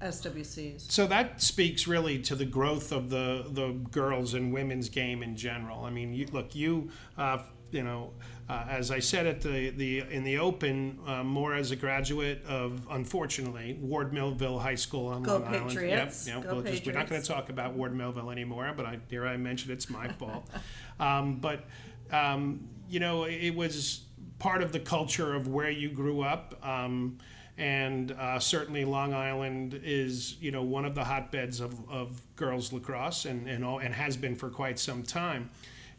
SWCs. 0.01 0.91
So 0.91 1.07
that 1.07 1.41
speaks 1.41 1.87
really 1.87 2.19
to 2.23 2.35
the 2.35 2.45
growth 2.45 2.91
of 2.91 3.09
the 3.09 3.45
the 3.49 3.69
girls 3.91 4.33
and 4.33 4.53
women's 4.53 4.89
game 4.89 5.23
in 5.23 5.35
general. 5.35 5.85
I 5.85 5.89
mean, 5.89 6.13
you, 6.13 6.27
look, 6.31 6.55
you 6.55 6.89
uh, 7.17 7.39
you 7.71 7.83
know, 7.83 8.13
uh, 8.47 8.65
as 8.69 8.91
I 8.91 8.99
said 8.99 9.27
at 9.27 9.41
the, 9.41 9.71
the 9.71 9.99
in 10.09 10.23
the 10.23 10.37
open, 10.37 10.99
uh, 11.05 11.23
more 11.23 11.53
as 11.53 11.71
a 11.71 11.75
graduate 11.75 12.43
of 12.47 12.87
unfortunately 12.89 13.77
Ward 13.81 14.13
Melville 14.13 14.59
High 14.59 14.75
School 14.75 15.07
on 15.07 15.23
Go 15.23 15.33
Long 15.39 15.45
Island. 15.45 15.69
Patriots. 15.69 16.27
Yep, 16.27 16.35
yep. 16.35 16.43
Go 16.45 16.53
We'll 16.55 16.63
just- 16.63 16.85
we're 16.85 16.93
not 16.93 17.09
going 17.09 17.21
to 17.21 17.27
talk 17.27 17.49
about 17.49 17.73
Ward 17.73 17.93
Melville 17.95 18.29
anymore, 18.31 18.71
but 18.77 18.85
I 18.85 18.95
dare 19.09 19.27
I 19.27 19.35
mention 19.37 19.71
it's 19.71 19.89
my 19.89 20.07
fault. 20.07 20.49
Um, 20.99 21.35
but 21.35 21.63
um, 22.11 22.67
you 22.89 22.99
know, 22.99 23.25
it 23.25 23.51
was 23.51 24.01
part 24.39 24.61
of 24.61 24.71
the 24.71 24.79
culture 24.79 25.33
of 25.33 25.47
where 25.47 25.69
you 25.69 25.89
grew 25.89 26.21
up. 26.21 26.55
Um, 26.65 27.17
and 27.57 28.11
uh, 28.11 28.39
certainly 28.39 28.85
Long 28.85 29.13
Island 29.13 29.79
is, 29.83 30.35
you 30.39 30.51
know, 30.51 30.61
one 30.61 30.85
of 30.85 30.93
the 30.93 31.03
hotbeds 31.03 31.59
of, 31.59 31.89
of 31.89 32.21
girls 32.35 32.71
lacrosse, 32.71 33.25
and 33.25 33.47
and, 33.47 33.65
all, 33.65 33.79
and 33.79 33.93
has 33.93 34.15
been 34.15 34.35
for 34.35 34.49
quite 34.49 34.77
some 34.77 35.01
time. 35.01 35.49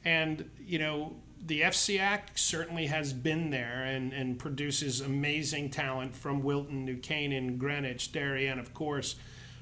And 0.04 0.48
you 0.60 0.78
know, 0.78 1.16
the 1.44 1.62
FCIAC 1.62 2.20
certainly 2.36 2.86
has 2.86 3.12
been 3.12 3.50
there 3.50 3.84
and, 3.84 4.12
and 4.12 4.38
produces 4.38 5.00
amazing 5.00 5.70
talent 5.70 6.14
from 6.14 6.42
Wilton, 6.42 6.84
New 6.84 6.96
Canaan, 6.96 7.58
Greenwich, 7.58 8.12
Darien, 8.12 8.58
of 8.58 8.72
course. 8.72 9.16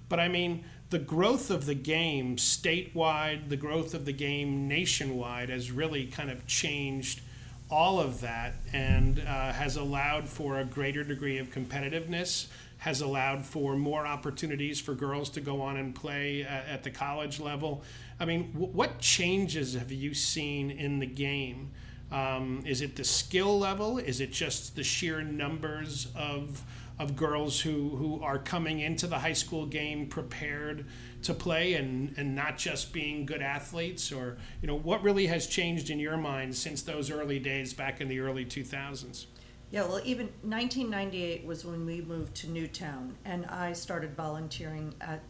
But 0.09 0.21
I 0.21 0.29
mean, 0.29 0.65
the 0.91 0.99
growth 0.99 1.51
of 1.51 1.67
the 1.67 1.75
game 1.75 2.37
statewide, 2.37 3.49
the 3.49 3.57
growth 3.57 3.95
of 3.95 4.05
the 4.05 4.13
game 4.13 4.69
nationwide 4.69 5.49
has 5.49 5.71
really 5.71 6.07
kind 6.07 6.31
of 6.31 6.47
changed 6.47 7.21
all 7.71 8.01
of 8.01 8.21
that 8.21 8.55
and 8.73 9.19
uh, 9.21 9.53
has 9.53 9.77
allowed 9.77 10.29
for 10.29 10.59
a 10.59 10.65
greater 10.65 11.03
degree 11.03 11.39
of 11.39 11.51
competitiveness, 11.51 12.47
has 12.79 13.01
allowed 13.01 13.45
for 13.45 13.77
more 13.77 14.07
opportunities 14.07 14.81
for 14.81 14.95
girls 14.95 15.31
to 15.31 15.41
go 15.41 15.61
on 15.61 15.77
and 15.77 15.95
play 15.95 16.43
at, 16.43 16.67
at 16.67 16.85
the 16.85 16.91
college 16.91 17.41
level. 17.41 17.83
I 18.21 18.25
mean, 18.25 18.53
w- 18.53 18.73
what 18.73 18.99
changes 18.99 19.75
have 19.75 19.91
you 19.91 20.15
seen 20.15 20.71
in 20.71 20.99
the 21.01 21.07
game? 21.07 21.71
Um, 22.13 22.63
is 22.65 22.83
it 22.83 22.95
the 22.95 23.05
skill 23.05 23.59
level? 23.59 23.99
Is 23.99 24.21
it 24.21 24.31
just 24.31 24.77
the 24.77 24.85
sheer 24.85 25.23
numbers 25.23 26.09
of 26.15 26.63
of 26.99 27.15
girls 27.15 27.61
who, 27.61 27.91
who 27.91 28.23
are 28.23 28.39
coming 28.39 28.81
into 28.81 29.07
the 29.07 29.19
high 29.19 29.33
school 29.33 29.67
game 29.67 30.07
prepared 30.07 30.87
to 31.27 31.35
play 31.35 31.75
and, 31.75 32.15
and 32.17 32.35
not 32.35 32.57
just 32.57 32.93
being 32.93 33.27
good 33.27 33.43
athletes 33.43 34.13
or 34.13 34.37
you 34.63 34.67
know 34.69 34.77
what 34.77 35.03
really 35.03 35.27
has 35.27 35.47
changed 35.47 35.91
in 35.91 35.99
your 35.99 36.17
mind 36.17 36.55
since 36.55 36.83
those 36.83 37.11
early 37.11 37.39
days 37.39 37.75
back 37.75 38.01
in 38.01 38.09
the 38.09 38.19
early 38.21 38.45
2000s 38.45 39.27
Yeah, 39.71 39.83
well, 39.83 40.01
even 40.05 40.27
1998 40.43 41.45
was 41.45 41.65
when 41.65 41.85
we 41.85 42.01
moved 42.01 42.37
to 42.37 42.51
Newtown, 42.51 43.17
and 43.25 43.45
I 43.47 43.73
started 43.73 44.15
volunteering 44.15 44.95
at 45.01 45.21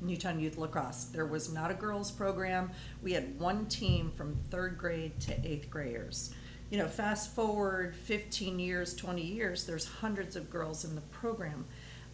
Newtown 0.00 0.38
Youth 0.38 0.56
Lacrosse. 0.56 1.06
There 1.06 1.26
was 1.26 1.52
not 1.52 1.70
a 1.70 1.74
girls' 1.74 2.10
program. 2.10 2.70
We 3.02 3.12
had 3.12 3.38
one 3.40 3.66
team 3.66 4.12
from 4.16 4.36
third 4.50 4.78
grade 4.78 5.18
to 5.20 5.46
eighth 5.46 5.68
graders. 5.70 6.32
You 6.70 6.78
know, 6.78 6.88
fast 6.88 7.34
forward 7.34 7.94
15 7.94 8.58
years, 8.58 8.94
20 8.94 9.20
years, 9.20 9.64
there's 9.64 9.86
hundreds 9.86 10.36
of 10.36 10.48
girls 10.48 10.84
in 10.84 10.94
the 10.94 11.02
program. 11.02 11.64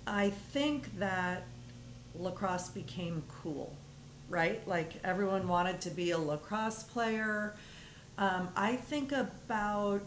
I 0.06 0.30
think 0.30 0.98
that 0.98 1.44
lacrosse 2.14 2.68
became 2.68 3.22
cool, 3.42 3.74
right? 4.28 4.66
Like 4.66 4.94
everyone 5.04 5.48
wanted 5.48 5.80
to 5.82 5.90
be 5.90 6.10
a 6.10 6.18
lacrosse 6.18 6.82
player. 6.82 7.54
Um, 8.16 8.48
I 8.56 8.76
think 8.76 9.12
about 9.12 10.02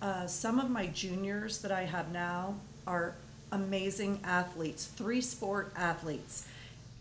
uh, 0.00 0.26
some 0.26 0.58
of 0.58 0.70
my 0.70 0.86
juniors 0.86 1.58
that 1.62 1.72
I 1.72 1.82
have 1.82 2.12
now 2.12 2.54
are 2.86 3.14
amazing 3.52 4.20
athletes, 4.24 4.86
three 4.86 5.20
sport 5.20 5.72
athletes. 5.76 6.46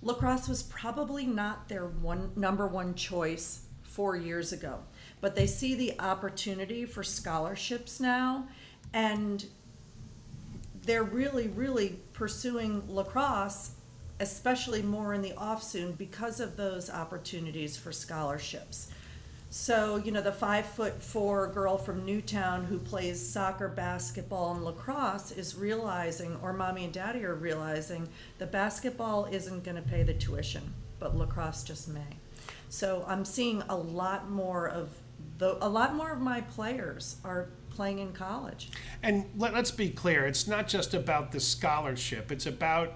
Lacrosse 0.01 0.47
was 0.47 0.63
probably 0.63 1.25
not 1.25 1.67
their 1.67 1.85
one 1.85 2.31
number 2.35 2.67
one 2.67 2.95
choice 2.95 3.61
four 3.83 4.15
years 4.15 4.51
ago, 4.51 4.79
but 5.21 5.35
they 5.35 5.47
see 5.47 5.73
the 5.73 5.99
opportunity 5.99 6.85
for 6.85 7.03
scholarships 7.03 7.99
now, 7.99 8.47
and 8.93 9.45
they're 10.83 11.03
really, 11.03 11.47
really 11.47 11.99
pursuing 12.13 12.83
lacrosse, 12.87 13.71
especially 14.19 14.81
more 14.81 15.13
in 15.13 15.21
the 15.21 15.33
off 15.35 15.63
soon 15.63 15.91
because 15.93 16.39
of 16.39 16.55
those 16.57 16.89
opportunities 16.89 17.77
for 17.77 17.91
scholarships. 17.91 18.89
So, 19.49 19.95
you 19.97 20.11
know, 20.11 20.21
the 20.21 20.31
five 20.33 20.65
foot 20.65 21.01
four 21.01 21.47
girl 21.47 21.77
from 21.77 22.05
Newtown 22.05 22.65
who 22.65 22.77
plays 22.77 23.25
soccer, 23.25 23.69
basketball, 23.69 24.53
and 24.53 24.65
lacrosse 24.65 25.31
is 25.31 25.55
realizing, 25.55 26.37
or 26.41 26.51
mommy 26.51 26.83
and 26.83 26.93
daddy 26.93 27.23
are 27.23 27.35
realizing, 27.35 28.09
that 28.37 28.51
basketball 28.51 29.25
isn't 29.25 29.63
going 29.63 29.77
to 29.77 29.81
pay 29.81 30.03
the 30.03 30.13
tuition, 30.13 30.73
but 30.99 31.15
lacrosse 31.15 31.63
just 31.63 31.87
may. 31.87 32.17
So 32.69 33.05
I'm 33.07 33.23
seeing 33.23 33.63
a 33.69 33.77
lot 33.77 34.29
more 34.29 34.67
of 34.67 34.89
the, 35.37 35.57
a 35.65 35.69
lot 35.69 35.95
more 35.95 36.11
of 36.11 36.19
my 36.19 36.41
players 36.41 37.17
are 37.23 37.47
playing 37.69 37.99
in 37.99 38.11
college. 38.13 38.69
and 39.03 39.25
let, 39.37 39.53
let's 39.53 39.71
be 39.71 39.89
clear 39.89 40.25
it's 40.25 40.47
not 40.47 40.67
just 40.67 40.93
about 40.93 41.31
the 41.33 41.39
scholarship 41.39 42.31
it's 42.31 42.45
about 42.45 42.93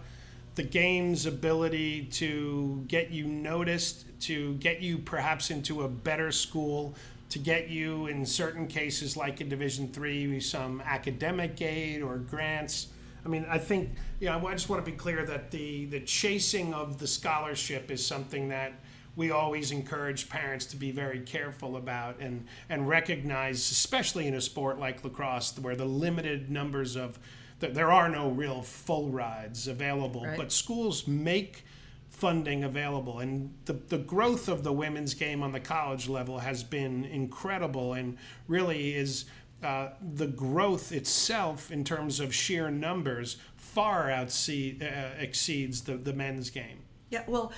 the 0.59 0.63
game's 0.63 1.25
ability 1.25 2.03
to 2.03 2.83
get 2.89 3.11
you 3.11 3.23
noticed 3.23 4.03
to 4.19 4.55
get 4.55 4.81
you 4.81 4.97
perhaps 4.97 5.51
into 5.51 5.83
a 5.83 5.87
better 5.87 6.33
school 6.33 6.93
to 7.29 7.39
get 7.39 7.69
you 7.69 8.07
in 8.07 8.25
certain 8.25 8.67
cases 8.67 9.15
like 9.15 9.39
in 9.39 9.47
division 9.47 9.87
three 9.87 10.37
some 10.41 10.81
academic 10.85 11.61
aid 11.61 12.01
or 12.01 12.17
grants. 12.17 12.87
I 13.25 13.29
mean 13.29 13.45
i 13.49 13.57
think 13.57 13.91
you 14.19 14.27
know 14.27 14.45
i 14.45 14.51
just 14.51 14.67
want 14.67 14.83
to 14.83 14.91
be 14.91 14.97
clear 14.97 15.25
that 15.27 15.49
the 15.49 15.85
the 15.85 16.01
chasing 16.01 16.73
of 16.73 16.99
the 16.99 17.07
scholarship 17.07 17.89
is 17.89 18.05
something 18.05 18.49
that 18.49 18.73
we 19.15 19.31
always 19.31 19.71
encourage 19.71 20.27
parents 20.27 20.65
to 20.65 20.75
be 20.75 20.91
very 20.91 21.21
careful 21.21 21.77
about 21.77 22.19
and 22.19 22.45
and 22.67 22.89
recognize 22.89 23.71
especially 23.71 24.27
in 24.27 24.33
a 24.33 24.41
sport 24.41 24.77
like 24.77 25.05
lacrosse 25.05 25.57
where 25.59 25.77
the 25.77 25.85
limited 25.85 26.51
numbers 26.51 26.97
of 26.97 27.17
th- 27.59 27.73
there 27.73 27.91
are 27.91 28.09
no 28.09 28.29
real 28.29 28.61
full 28.61 29.09
rides 29.09 29.67
available 29.67 30.25
Right. 30.25 30.37
but 30.37 30.51
schools 30.51 31.07
make 31.07 31.63
funding 32.09 32.63
available 32.63 33.19
and 33.19 33.53
the, 33.65 33.73
the 33.73 33.97
growth 33.97 34.47
of 34.49 34.63
the 34.63 34.73
women's 34.73 35.13
game 35.13 35.41
on 35.43 35.51
the 35.51 35.59
college 35.59 36.09
level 36.09 36.39
has 36.39 36.63
been 36.63 37.05
incredible 37.05 37.93
and 37.93 38.17
really 38.47 38.93
is 38.95 39.25
uh, 39.63 39.89
the 40.15 40.27
growth 40.27 40.91
itself 40.91 41.71
in 41.71 41.83
terms 41.83 42.19
of 42.19 42.33
sheer 42.33 42.69
numbers 42.71 43.37
far 43.55 44.07
outse- 44.07 44.81
uh, 44.81 45.15
exceeds 45.19 45.81
the, 45.81 45.95
the 45.97 46.13
men's 46.13 46.49
game 46.49 46.79
Yeah, 47.09 47.23
well, 47.27 47.51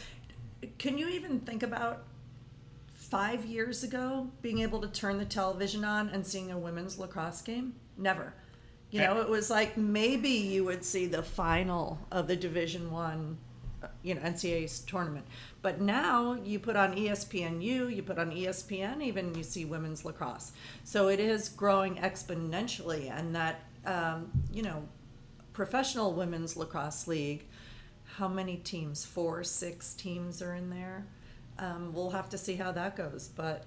can 0.78 0.98
you 0.98 1.08
even 1.10 1.40
think 1.40 1.64
about 1.64 2.04
five 2.94 3.46
years 3.46 3.84
ago 3.84 4.30
being 4.42 4.60
able 4.60 4.80
to 4.82 4.88
turn 4.88 5.18
the 5.18 5.26
television 5.26 5.84
on 5.84 6.10
and 6.10 6.26
seeing 6.26 6.52
a 6.52 6.58
women's 6.58 6.98
lacrosse 7.00 7.42
game? 7.42 7.74
Never. 7.98 8.34
You 8.92 9.02
know, 9.02 9.22
it 9.22 9.30
was 9.30 9.50
like 9.50 9.78
maybe 9.78 10.30
you 10.30 10.66
would 10.66 10.84
see 10.84 11.06
the 11.08 11.24
final 11.24 12.00
of 12.12 12.28
the 12.28 12.36
Division 12.36 12.92
One, 12.92 13.38
uh, 13.82 13.88
you 14.04 14.16
know, 14.16 14.22
NCAA 14.22 14.86
tournament. 14.86 15.26
But 15.62 15.80
now 15.80 16.34
you 16.34 16.60
put 16.60 16.76
on 16.76 16.96
ESPNU, 16.96 17.96
you 17.96 18.04
put 18.04 18.20
on 18.20 18.32
ESPN, 18.32 19.02
even 19.02 19.34
you 19.34 19.44
see 19.44 19.64
women's 19.64 20.04
lacrosse. 20.04 20.52
So 20.84 21.08
it 21.08 21.20
is 21.20 21.50
growing 21.50 21.96
exponentially, 21.96 23.10
and 23.10 23.34
that 23.36 23.62
um, 23.86 24.30
you 24.52 24.62
know, 24.62 24.84
professional 25.54 26.14
women's 26.14 26.56
lacrosse 26.56 27.08
league 27.08 27.46
how 28.18 28.28
many 28.28 28.58
teams 28.58 29.06
four 29.06 29.44
six 29.44 29.94
teams 29.94 30.42
are 30.42 30.54
in 30.56 30.70
there 30.70 31.06
um, 31.60 31.94
we'll 31.94 32.10
have 32.10 32.30
to 32.30 32.38
see 32.38 32.56
how 32.56 32.72
that 32.72 32.96
goes 32.96 33.30
but 33.36 33.66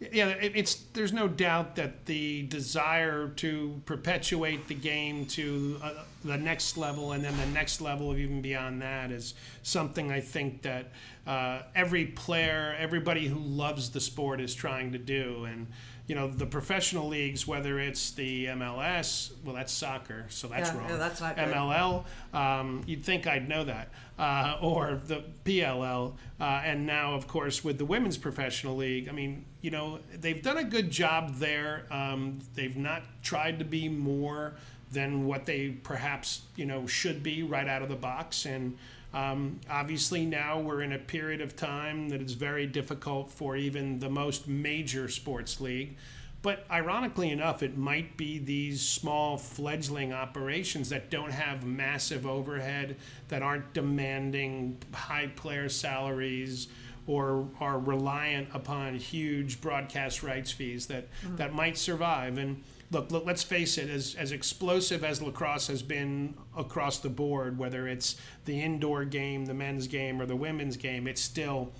Yeah, 0.00 0.28
it's 0.28 0.74
there's 0.92 1.12
no 1.12 1.28
doubt 1.28 1.76
that 1.76 2.06
the 2.06 2.42
desire 2.42 3.28
to 3.36 3.80
perpetuate 3.86 4.66
the 4.66 4.74
game 4.74 5.24
to 5.26 5.80
uh, 5.82 5.92
the 6.24 6.36
next 6.36 6.76
level 6.76 7.12
and 7.12 7.24
then 7.24 7.36
the 7.38 7.46
next 7.46 7.80
level 7.80 8.14
even 8.16 8.42
beyond 8.42 8.82
that 8.82 9.12
is 9.12 9.34
something 9.62 10.10
I 10.10 10.20
think 10.20 10.62
that 10.62 10.90
uh, 11.26 11.62
every 11.74 12.06
player, 12.06 12.76
everybody 12.78 13.28
who 13.28 13.38
loves 13.38 13.90
the 13.90 14.00
sport 14.00 14.40
is 14.40 14.54
trying 14.54 14.92
to 14.92 14.98
do. 14.98 15.44
And 15.44 15.68
you 16.06 16.14
know 16.14 16.28
the 16.28 16.46
professional 16.46 17.08
leagues, 17.08 17.46
whether 17.46 17.78
it's 17.80 18.10
the 18.10 18.46
MLS, 18.46 19.30
well 19.44 19.54
that's 19.54 19.72
soccer, 19.72 20.26
so 20.28 20.48
that's 20.48 20.70
Yeah, 20.70 20.78
wrong. 20.78 20.88
yeah, 20.90 20.96
that's 20.96 21.20
not 21.20 21.36
good. 21.36 21.48
MLL, 21.48 22.04
um, 22.34 22.82
you'd 22.86 23.02
think 23.04 23.26
I'd 23.26 23.48
know 23.48 23.64
that, 23.64 23.88
uh, 24.18 24.58
or 24.60 25.00
the 25.04 25.24
PLL, 25.44 26.12
uh, 26.38 26.44
and 26.64 26.86
now 26.86 27.14
of 27.14 27.26
course 27.26 27.64
with 27.64 27.78
the 27.78 27.86
women's 27.86 28.18
professional 28.18 28.76
league. 28.76 29.08
I 29.08 29.12
mean, 29.12 29.46
you 29.62 29.70
know 29.70 30.00
they've 30.14 30.42
done 30.42 30.58
a 30.58 30.64
good 30.64 30.90
job 30.90 31.36
there. 31.36 31.86
Um, 31.90 32.40
they've 32.54 32.76
not 32.76 33.02
tried 33.22 33.58
to 33.60 33.64
be 33.64 33.88
more 33.88 34.54
than 34.92 35.26
what 35.26 35.46
they 35.46 35.70
perhaps 35.70 36.42
you 36.54 36.66
know 36.66 36.86
should 36.86 37.22
be 37.22 37.42
right 37.42 37.66
out 37.66 37.82
of 37.82 37.88
the 37.88 37.96
box 37.96 38.44
and. 38.44 38.76
Um, 39.14 39.60
obviously, 39.70 40.26
now 40.26 40.58
we're 40.60 40.82
in 40.82 40.92
a 40.92 40.98
period 40.98 41.40
of 41.40 41.54
time 41.54 42.08
that 42.08 42.20
is 42.20 42.32
very 42.32 42.66
difficult 42.66 43.30
for 43.30 43.56
even 43.56 44.00
the 44.00 44.10
most 44.10 44.48
major 44.48 45.08
sports 45.08 45.60
league. 45.60 45.96
But 46.42 46.66
ironically 46.70 47.30
enough, 47.30 47.62
it 47.62 47.78
might 47.78 48.18
be 48.18 48.38
these 48.38 48.86
small 48.86 49.38
fledgling 49.38 50.12
operations 50.12 50.90
that 50.90 51.08
don't 51.10 51.30
have 51.30 51.64
massive 51.64 52.26
overhead, 52.26 52.96
that 53.28 53.40
aren't 53.40 53.72
demanding 53.72 54.76
high 54.92 55.28
player 55.36 55.70
salaries, 55.70 56.68
or 57.06 57.48
are 57.60 57.78
reliant 57.78 58.48
upon 58.52 58.96
huge 58.96 59.60
broadcast 59.60 60.22
rights 60.22 60.50
fees 60.50 60.86
that, 60.88 61.06
that 61.36 61.54
might 61.54 61.78
survive. 61.78 62.36
And 62.36 62.62
look, 62.90 63.10
look, 63.10 63.24
let's 63.26 63.42
face 63.42 63.78
it, 63.78 63.88
as, 63.88 64.14
as 64.14 64.32
explosive 64.32 65.04
as 65.04 65.20
lacrosse 65.22 65.68
has 65.68 65.82
been 65.82 66.34
across 66.56 66.98
the 66.98 67.08
board, 67.08 67.58
whether 67.58 67.88
it's 67.88 68.16
the 68.44 68.60
indoor 68.60 69.04
game, 69.04 69.46
the 69.46 69.54
men's 69.54 69.86
game, 69.86 70.20
or 70.20 70.26
the 70.26 70.36
women's 70.36 70.76
game, 70.76 71.06
it's 71.06 71.20
still, 71.20 71.72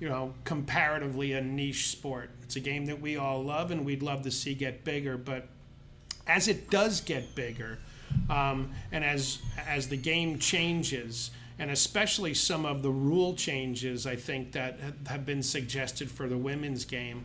you 0.00 0.08
know, 0.08 0.34
comparatively 0.44 1.32
a 1.32 1.40
niche 1.40 1.88
sport. 1.88 2.30
It's 2.42 2.56
a 2.56 2.60
game 2.60 2.86
that 2.86 3.00
we 3.00 3.16
all 3.16 3.42
love 3.42 3.70
and 3.70 3.84
we'd 3.84 4.02
love 4.02 4.22
to 4.22 4.30
see 4.30 4.54
get 4.54 4.84
bigger, 4.84 5.16
but 5.16 5.48
as 6.26 6.46
it 6.46 6.70
does 6.70 7.00
get 7.00 7.34
bigger, 7.34 7.78
um, 8.30 8.70
and 8.92 9.04
as 9.04 9.38
as 9.66 9.88
the 9.88 9.96
game 9.96 10.38
changes, 10.38 11.30
and 11.58 11.70
especially 11.70 12.34
some 12.34 12.64
of 12.64 12.82
the 12.82 12.90
rule 12.90 13.34
changes, 13.34 14.06
I 14.06 14.16
think 14.16 14.52
that 14.52 14.78
have 15.08 15.26
been 15.26 15.42
suggested 15.42 16.10
for 16.10 16.28
the 16.28 16.36
women's 16.36 16.84
game. 16.84 17.24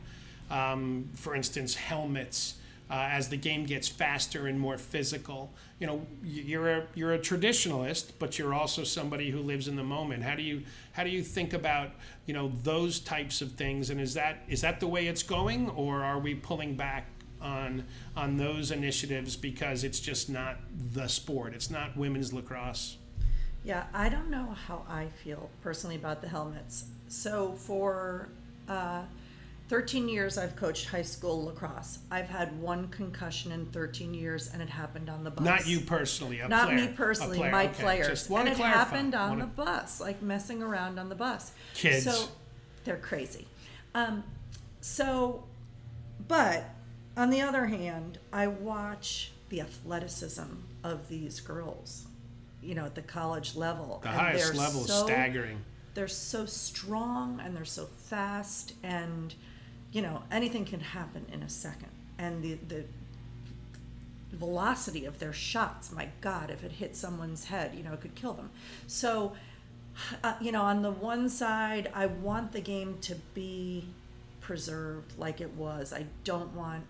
Um, 0.50 1.10
for 1.16 1.36
instance, 1.36 1.76
helmets. 1.76 2.56
Uh, 2.90 3.08
as 3.12 3.30
the 3.30 3.38
game 3.38 3.66
gets 3.66 3.88
faster 3.88 4.46
and 4.46 4.60
more 4.60 4.78
physical, 4.78 5.52
you 5.80 5.88
know, 5.88 6.06
you're 6.24 6.70
a 6.70 6.88
you're 6.94 7.14
a 7.14 7.20
traditionalist, 7.20 8.12
but 8.20 8.38
you're 8.38 8.54
also 8.54 8.84
somebody 8.84 9.32
who 9.32 9.40
lives 9.40 9.68
in 9.68 9.76
the 9.76 9.84
moment. 9.84 10.22
How 10.22 10.36
do 10.36 10.44
you 10.44 10.64
how 10.92 11.04
do 11.04 11.10
you 11.10 11.24
think 11.24 11.54
about 11.54 11.92
you 12.26 12.34
know 12.34 12.52
those 12.62 13.00
types 13.00 13.42
of 13.42 13.54
things? 13.54 13.90
And 13.90 14.00
is 14.00 14.14
that 14.14 14.44
is 14.48 14.62
that 14.62 14.80
the 14.80 14.88
way 14.88 15.08
it's 15.08 15.24
going, 15.24 15.70
or 15.72 16.04
are 16.04 16.20
we 16.20 16.36
pulling 16.36 16.76
back 16.76 17.08
on 17.44 17.84
on 18.16 18.38
those 18.38 18.72
initiatives 18.72 19.36
because 19.36 19.84
it's 19.84 20.00
just 20.00 20.30
not 20.30 20.58
the 20.94 21.08
sport. 21.08 21.54
It's 21.54 21.70
not 21.70 21.96
women's 21.96 22.34
lacrosse. 22.34 22.98
Yeah, 23.64 23.86
I 23.94 24.10
don't 24.10 24.30
know 24.30 24.56
how 24.68 24.86
I 24.90 25.08
feel 25.24 25.50
personally 25.62 25.96
about 25.96 26.22
the 26.22 26.28
helmets. 26.28 26.86
So 27.08 27.54
for 27.54 28.30
uh, 28.68 29.04
13 29.70 30.10
years, 30.10 30.38
I've 30.38 30.56
coached 30.56 30.88
high 30.90 31.02
school 31.02 31.46
lacrosse. 31.46 32.00
I've 32.12 32.28
had 32.28 32.60
one 32.62 32.90
concussion 32.90 33.52
in 33.52 33.66
13 33.68 34.14
years, 34.14 34.50
and 34.54 34.62
it 34.62 34.70
happened 34.70 35.10
on 35.10 35.24
the 35.24 35.32
bus. 35.32 35.46
Not 35.46 35.68
you 35.68 35.80
personally. 35.80 36.40
A 36.42 36.48
Not 36.48 36.68
player, 36.70 36.78
me 36.82 36.88
personally, 36.96 37.38
player. 37.38 37.52
my 37.52 37.66
Okay, 37.68 37.82
players. 37.84 38.08
Just 38.08 38.30
and 38.30 38.48
it 38.50 38.56
clarify. 38.56 38.78
happened 38.78 39.16
on 39.16 39.30
Wanna- 39.30 39.42
the 39.46 39.48
bus, 39.48 40.00
like 40.00 40.22
messing 40.22 40.62
around 40.62 41.00
on 41.00 41.10
the 41.10 41.16
bus. 41.16 41.54
Kids. 41.74 42.04
So 42.04 42.30
they're 42.84 42.98
crazy. 42.98 43.48
Um, 43.96 44.24
so, 44.82 45.46
but 46.28 46.66
on 47.16 47.30
the 47.30 47.42
other 47.42 47.68
hand, 47.68 48.20
I 48.32 48.48
watch 48.48 49.32
the 49.50 49.62
athleticism 49.62 50.44
of 50.84 51.08
these 51.08 51.40
girls, 51.40 52.06
you 52.62 52.76
know, 52.76 52.86
at 52.86 52.96
the 52.96 53.02
college 53.02 53.56
level. 53.56 54.00
the 54.04 54.10
and 54.10 54.20
highest 54.20 54.52
they're 54.54 54.62
level 54.62 54.82
is 54.82 54.88
so- 54.88 55.06
staggering. 55.06 55.64
They're 55.96 56.08
so 56.08 56.48
strong 56.48 57.40
and 57.40 57.56
they're 57.56 57.66
so 57.66 57.86
fast, 57.86 58.74
and 58.82 59.34
you 59.94 60.02
know 60.02 60.24
anything 60.32 60.66
can 60.66 60.82
happen 60.82 61.26
in 61.32 61.42
a 61.44 61.50
second. 61.50 61.90
And 62.18 62.44
the 62.44 62.56
the 62.68 62.84
velocity 64.34 65.06
of 65.06 65.20
their 65.20 65.32
shots, 65.32 65.92
my 65.92 66.10
God, 66.20 66.50
if 66.50 66.64
it 66.64 66.74
hit 66.74 66.96
someone's 66.96 67.46
head, 67.46 67.74
you 67.76 67.84
know, 67.84 67.94
it 67.94 68.02
could 68.02 68.16
kill 68.16 68.34
them. 68.34 68.50
So, 68.88 69.34
uh, 70.24 70.34
you 70.42 70.52
know, 70.52 70.64
on 70.64 70.82
the 70.82 70.92
one 70.92 71.30
side, 71.30 71.92
I 71.94 72.08
want 72.08 72.52
the 72.52 72.60
game 72.60 72.98
to 73.02 73.16
be 73.36 73.86
preserved 74.42 75.18
like 75.18 75.40
it 75.40 75.52
was. 75.52 75.94
I 75.94 76.06
don't 76.24 76.54
want 76.54 76.84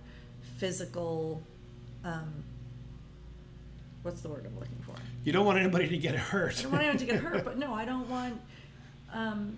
physical. 0.58 1.44
Um, 2.06 2.44
what's 4.04 4.22
the 4.22 4.30
word 4.30 4.46
I'm 4.46 4.58
looking 4.58 4.82
for? 4.86 4.96
You 5.26 5.34
don't 5.34 5.46
want 5.46 5.60
anybody 5.60 5.90
to 5.90 5.98
get 5.98 6.16
hurt. 6.16 6.60
I 6.60 6.62
don't 6.64 6.72
want 6.72 6.84
anyone 6.84 7.00
to 7.00 7.06
get 7.06 7.16
hurt, 7.24 7.44
but 7.44 7.58
no, 7.58 7.74
I 7.74 7.86
don't 7.86 8.10
want, 8.10 8.40
um, 9.14 9.58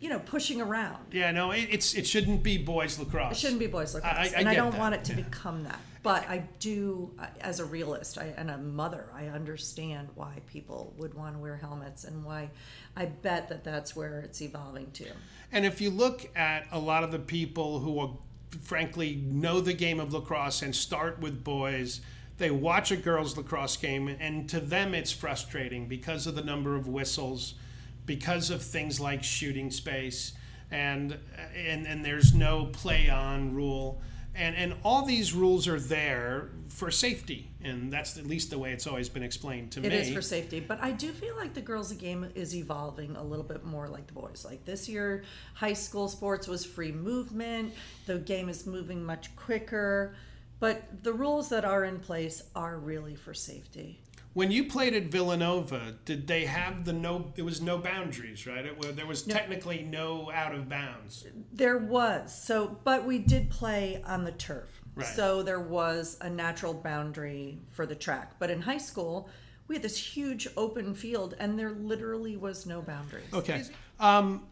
you 0.00 0.08
know, 0.08 0.18
pushing 0.18 0.60
around. 0.60 0.98
yeah, 1.12 1.30
no, 1.30 1.50
it, 1.52 1.68
it's 1.70 1.94
it 1.94 2.06
shouldn't 2.06 2.42
be 2.42 2.58
boys 2.58 2.98
lacrosse. 2.98 3.32
It 3.32 3.38
shouldn't 3.38 3.60
be 3.60 3.66
boys 3.66 3.94
lacrosse, 3.94 4.14
I- 4.14 4.22
I 4.22 4.40
and 4.40 4.48
I 4.48 4.54
get 4.54 4.60
don't 4.60 4.72
that, 4.72 4.80
want 4.80 4.94
it 4.94 5.04
to 5.04 5.14
yeah. 5.14 5.22
become 5.22 5.64
that. 5.64 5.78
But 6.02 6.28
I 6.28 6.44
do, 6.60 7.10
as 7.40 7.58
a 7.58 7.64
realist 7.64 8.16
I, 8.16 8.32
and 8.36 8.48
a 8.48 8.58
mother, 8.58 9.06
I 9.12 9.26
understand 9.26 10.08
why 10.14 10.34
people 10.46 10.94
would 10.98 11.14
want 11.14 11.34
to 11.34 11.40
wear 11.40 11.56
helmets 11.56 12.04
and 12.04 12.24
why. 12.24 12.50
I 12.96 13.06
bet 13.06 13.48
that 13.48 13.64
that's 13.64 13.96
where 13.96 14.20
it's 14.20 14.40
evolving 14.40 14.92
to. 14.92 15.06
And 15.50 15.66
if 15.66 15.80
you 15.80 15.90
look 15.90 16.28
at 16.36 16.66
a 16.70 16.78
lot 16.78 17.02
of 17.02 17.10
the 17.10 17.18
people 17.18 17.80
who 17.80 17.98
are, 17.98 18.10
frankly 18.62 19.16
know 19.16 19.60
the 19.60 19.72
game 19.72 19.98
of 19.98 20.12
lacrosse 20.12 20.62
and 20.62 20.76
start 20.76 21.18
with 21.18 21.42
boys, 21.42 22.00
they 22.38 22.52
watch 22.52 22.92
a 22.92 22.96
girls' 22.96 23.36
lacrosse 23.36 23.76
game, 23.76 24.06
and 24.08 24.48
to 24.48 24.60
them 24.60 24.94
it's 24.94 25.10
frustrating 25.10 25.88
because 25.88 26.26
of 26.28 26.36
the 26.36 26.42
number 26.44 26.76
of 26.76 26.86
whistles, 26.86 27.54
because 28.06 28.50
of 28.50 28.62
things 28.62 29.00
like 29.00 29.22
shooting 29.22 29.70
space, 29.70 30.32
and 30.70 31.18
and 31.54 31.86
and 31.86 32.04
there's 32.04 32.34
no 32.34 32.66
play 32.66 33.10
on 33.10 33.54
rule. 33.54 34.00
And, 34.38 34.54
and 34.54 34.74
all 34.84 35.06
these 35.06 35.32
rules 35.32 35.66
are 35.66 35.80
there 35.80 36.50
for 36.68 36.90
safety, 36.90 37.48
and 37.64 37.90
that's 37.90 38.18
at 38.18 38.26
least 38.26 38.50
the 38.50 38.58
way 38.58 38.72
it's 38.72 38.86
always 38.86 39.08
been 39.08 39.22
explained 39.22 39.70
to 39.72 39.80
It 39.80 39.88
me. 39.88 39.96
is 39.96 40.12
for 40.12 40.20
safety, 40.20 40.60
but 40.60 40.78
I 40.82 40.90
do 40.90 41.10
feel 41.10 41.34
like 41.36 41.54
the 41.54 41.62
girls' 41.62 41.90
game 41.92 42.30
is 42.34 42.54
evolving 42.54 43.16
a 43.16 43.22
little 43.22 43.46
bit 43.46 43.64
more 43.64 43.88
like 43.88 44.06
the 44.06 44.12
boys. 44.12 44.44
Like 44.46 44.62
this 44.66 44.90
year, 44.90 45.24
high 45.54 45.72
school 45.72 46.06
sports 46.06 46.48
was 46.48 46.66
free 46.66 46.92
movement. 46.92 47.72
The 48.04 48.18
game 48.18 48.50
is 48.50 48.66
moving 48.66 49.02
much 49.02 49.34
quicker, 49.36 50.14
but 50.60 51.02
the 51.02 51.14
rules 51.14 51.48
that 51.48 51.64
are 51.64 51.84
in 51.84 51.98
place 51.98 52.42
are 52.54 52.76
really 52.76 53.14
for 53.14 53.32
safety. 53.32 54.02
When 54.36 54.50
you 54.50 54.64
played 54.64 54.92
at 54.92 55.04
Villanova, 55.04 55.94
did 56.04 56.26
they 56.26 56.44
have 56.44 56.84
the 56.84 56.92
no? 56.92 57.32
It 57.36 57.42
was 57.42 57.62
no 57.62 57.78
boundaries, 57.78 58.46
right? 58.46 58.66
It, 58.66 58.94
there 58.94 59.06
was 59.06 59.22
technically 59.22 59.82
no 59.82 60.30
out 60.30 60.54
of 60.54 60.68
bounds. 60.68 61.24
There 61.54 61.78
was 61.78 62.38
so, 62.38 62.78
but 62.84 63.06
we 63.06 63.18
did 63.18 63.48
play 63.48 64.02
on 64.04 64.24
the 64.24 64.32
turf, 64.32 64.82
Right. 64.94 65.06
so 65.06 65.42
there 65.42 65.60
was 65.60 66.18
a 66.20 66.28
natural 66.28 66.74
boundary 66.74 67.60
for 67.70 67.86
the 67.86 67.94
track. 67.94 68.32
But 68.38 68.50
in 68.50 68.60
high 68.60 68.76
school, 68.76 69.30
we 69.68 69.76
had 69.76 69.82
this 69.82 69.96
huge 69.96 70.46
open 70.54 70.94
field, 70.94 71.34
and 71.38 71.58
there 71.58 71.70
literally 71.70 72.36
was 72.36 72.66
no 72.66 72.82
boundaries. 72.82 73.32
Okay. 73.32 73.62
Um, 73.98 74.46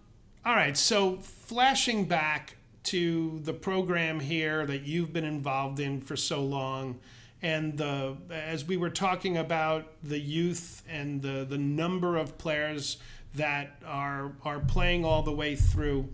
all 0.46 0.54
right. 0.54 0.78
So 0.78 1.18
flashing 1.18 2.06
back 2.06 2.56
to 2.84 3.38
the 3.44 3.52
program 3.52 4.20
here 4.20 4.64
that 4.64 4.86
you've 4.86 5.12
been 5.12 5.24
involved 5.24 5.78
in 5.78 6.00
for 6.00 6.16
so 6.16 6.42
long, 6.42 7.00
and 7.44 7.76
the 7.76 8.16
as 8.30 8.64
we 8.64 8.76
were 8.78 8.90
talking 8.90 9.36
about 9.36 9.92
the 10.02 10.18
youth 10.18 10.82
and 10.88 11.20
the 11.20 11.44
the 11.48 11.58
number 11.58 12.16
of 12.16 12.38
players 12.38 12.96
that 13.34 13.76
are 13.86 14.32
are 14.44 14.60
playing 14.60 15.04
all 15.04 15.22
the 15.22 15.32
way 15.32 15.54
through. 15.54 16.08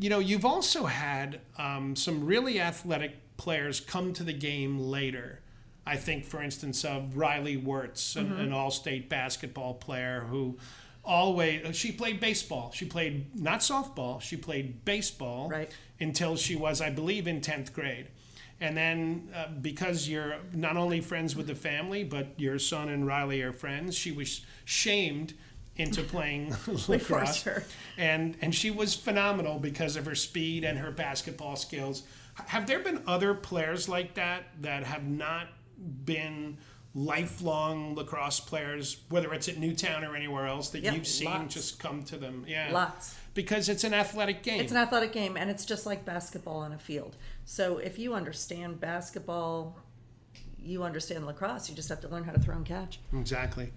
You 0.00 0.10
know, 0.10 0.18
you've 0.18 0.44
also 0.44 0.86
had 0.86 1.40
um, 1.58 1.94
some 1.94 2.24
really 2.26 2.60
athletic 2.60 3.12
players 3.36 3.80
come 3.80 4.12
to 4.14 4.24
the 4.24 4.32
game 4.32 4.78
later. 4.80 5.40
I 5.86 5.96
think, 5.96 6.24
for 6.24 6.42
instance, 6.42 6.84
of 6.84 7.16
Riley 7.16 7.56
Wirtz, 7.56 8.16
an, 8.16 8.32
an 8.32 8.52
all-state 8.52 9.08
basketball 9.08 9.74
player 9.74 10.26
who 10.28 10.58
always 11.04 11.76
she 11.76 11.92
played 11.92 12.18
baseball. 12.18 12.72
She 12.74 12.84
played 12.86 13.38
not 13.40 13.60
softball. 13.60 14.20
She 14.20 14.36
played 14.36 14.84
baseball 14.84 15.48
Right. 15.48 15.70
until 16.00 16.36
she 16.36 16.56
was, 16.56 16.80
I 16.80 16.90
believe, 16.90 17.28
in 17.28 17.40
tenth 17.40 17.72
grade. 17.72 18.08
And 18.60 18.76
then, 18.76 19.28
uh, 19.34 19.48
because 19.60 20.08
you're 20.08 20.36
not 20.54 20.76
only 20.76 21.00
friends 21.00 21.36
with 21.36 21.46
the 21.46 21.54
family, 21.54 22.04
but 22.04 22.28
your 22.38 22.58
son 22.58 22.88
and 22.88 23.06
Riley 23.06 23.42
are 23.42 23.52
friends, 23.52 23.94
she 23.94 24.12
was 24.12 24.40
shamed 24.64 25.34
into 25.76 26.02
playing 26.02 26.56
lacrosse. 26.88 27.46
And 27.98 28.36
and 28.40 28.54
she 28.54 28.70
was 28.70 28.94
phenomenal 28.94 29.58
because 29.58 29.96
of 29.96 30.06
her 30.06 30.14
speed 30.14 30.64
and 30.64 30.78
her 30.78 30.90
basketball 30.90 31.56
skills. 31.56 32.02
Have 32.46 32.66
there 32.66 32.78
been 32.80 33.02
other 33.06 33.34
players 33.34 33.88
like 33.88 34.14
that 34.14 34.44
that 34.62 34.84
have 34.84 35.04
not 35.06 35.48
been 36.04 36.56
lifelong 36.94 37.94
lacrosse 37.94 38.40
players, 38.40 38.98
whether 39.10 39.32
it's 39.34 39.48
at 39.48 39.58
Newtown 39.58 40.02
or 40.02 40.16
anywhere 40.16 40.46
else, 40.46 40.70
that 40.70 40.82
Yep, 40.82 40.94
you've 40.94 41.06
seen 41.06 41.28
lots. 41.28 41.54
just 41.54 41.78
come 41.78 42.02
to 42.04 42.16
them? 42.16 42.44
Yeah. 42.48 42.70
Lots. 42.72 43.14
Because 43.36 43.68
it's 43.68 43.84
an 43.84 43.94
athletic 43.94 44.42
game. 44.42 44.60
It's 44.60 44.72
an 44.72 44.78
athletic 44.78 45.12
game, 45.12 45.36
and 45.36 45.50
it's 45.50 45.64
just 45.64 45.86
like 45.86 46.04
basketball 46.04 46.56
on 46.56 46.72
a 46.72 46.78
field. 46.78 47.16
So 47.44 47.78
if 47.78 47.98
you 47.98 48.14
understand 48.14 48.80
basketball, 48.80 49.78
you 50.58 50.82
understand 50.82 51.26
lacrosse. 51.26 51.68
You 51.68 51.76
just 51.76 51.88
have 51.90 52.00
to 52.00 52.08
learn 52.08 52.24
how 52.24 52.32
to 52.32 52.40
throw 52.40 52.56
and 52.56 52.66
catch. 52.66 52.98
Exactly. 53.12 53.72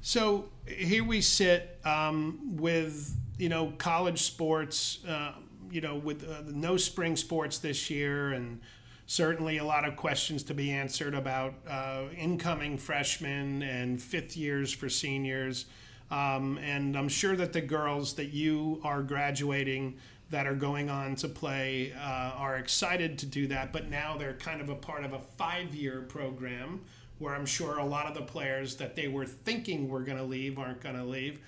So 0.00 0.48
here 0.66 1.04
we 1.04 1.20
sit 1.20 1.78
um, 1.84 2.56
with 2.56 3.14
you 3.38 3.48
know 3.48 3.72
college 3.78 4.22
sports, 4.22 4.98
uh, 5.06 5.32
you 5.70 5.80
know 5.80 5.96
with 5.96 6.28
uh, 6.28 6.42
no 6.46 6.76
spring 6.76 7.14
sports 7.16 7.58
this 7.58 7.90
year, 7.90 8.32
and 8.32 8.60
certainly 9.06 9.58
a 9.58 9.64
lot 9.64 9.86
of 9.86 9.96
questions 9.96 10.42
to 10.44 10.54
be 10.54 10.72
answered 10.72 11.14
about 11.14 11.54
uh, 11.68 12.04
incoming 12.16 12.78
freshmen 12.78 13.62
and 13.62 14.02
fifth 14.02 14.36
years 14.36 14.72
for 14.72 14.88
seniors. 14.88 15.66
Um, 16.14 16.58
and 16.58 16.96
I'm 16.96 17.08
sure 17.08 17.34
that 17.34 17.52
the 17.52 17.60
girls 17.60 18.14
that 18.14 18.32
you 18.32 18.80
are 18.84 19.02
graduating 19.02 19.98
that 20.30 20.46
are 20.46 20.54
going 20.54 20.88
on 20.88 21.16
to 21.16 21.28
play 21.28 21.92
uh, 21.92 22.32
are 22.36 22.56
excited 22.56 23.18
to 23.18 23.26
do 23.26 23.48
that, 23.48 23.72
but 23.72 23.90
now 23.90 24.16
they're 24.16 24.34
kind 24.34 24.60
of 24.60 24.68
a 24.68 24.76
part 24.76 25.04
of 25.04 25.12
a 25.12 25.18
five 25.18 25.74
year 25.74 26.02
program 26.02 26.82
where 27.18 27.34
I'm 27.34 27.46
sure 27.46 27.78
a 27.78 27.84
lot 27.84 28.06
of 28.06 28.14
the 28.14 28.22
players 28.22 28.76
that 28.76 28.94
they 28.94 29.08
were 29.08 29.26
thinking 29.26 29.88
were 29.88 30.02
going 30.02 30.18
to 30.18 30.24
leave 30.24 30.56
aren't 30.56 30.80
going 30.80 30.94
to 30.94 31.04
leave. 31.04 31.40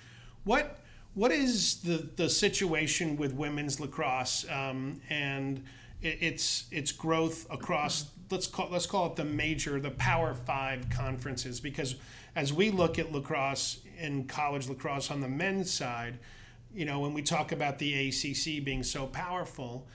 What 0.43 0.79
what 1.13 1.31
is 1.31 1.77
the, 1.77 2.09
the 2.17 2.29
situation 2.29 3.15
with 3.15 3.33
women's 3.33 3.79
lacrosse 3.79 4.45
um, 4.51 4.99
and 5.09 5.63
it, 6.01 6.17
its 6.21 6.65
its 6.71 6.91
growth 6.91 7.47
across 7.49 8.11
let's 8.29 8.47
call 8.47 8.67
let's 8.69 8.85
call 8.85 9.07
it 9.07 9.15
the 9.15 9.25
major 9.25 9.79
the 9.79 9.91
Power 9.91 10.33
Five 10.33 10.89
conferences 10.89 11.61
because 11.61 11.95
as 12.35 12.51
we 12.51 12.69
look 12.69 12.99
at 12.99 13.13
lacrosse 13.13 13.79
and 13.99 14.27
college 14.27 14.67
lacrosse 14.67 15.11
on 15.11 15.21
the 15.21 15.27
men's 15.27 15.71
side, 15.71 16.19
you 16.73 16.85
know 16.85 16.99
when 16.99 17.13
we 17.13 17.21
talk 17.21 17.51
about 17.51 17.79
the 17.79 18.09
ACC 18.09 18.63
being 18.63 18.83
so 18.83 19.07
powerful, 19.07 19.87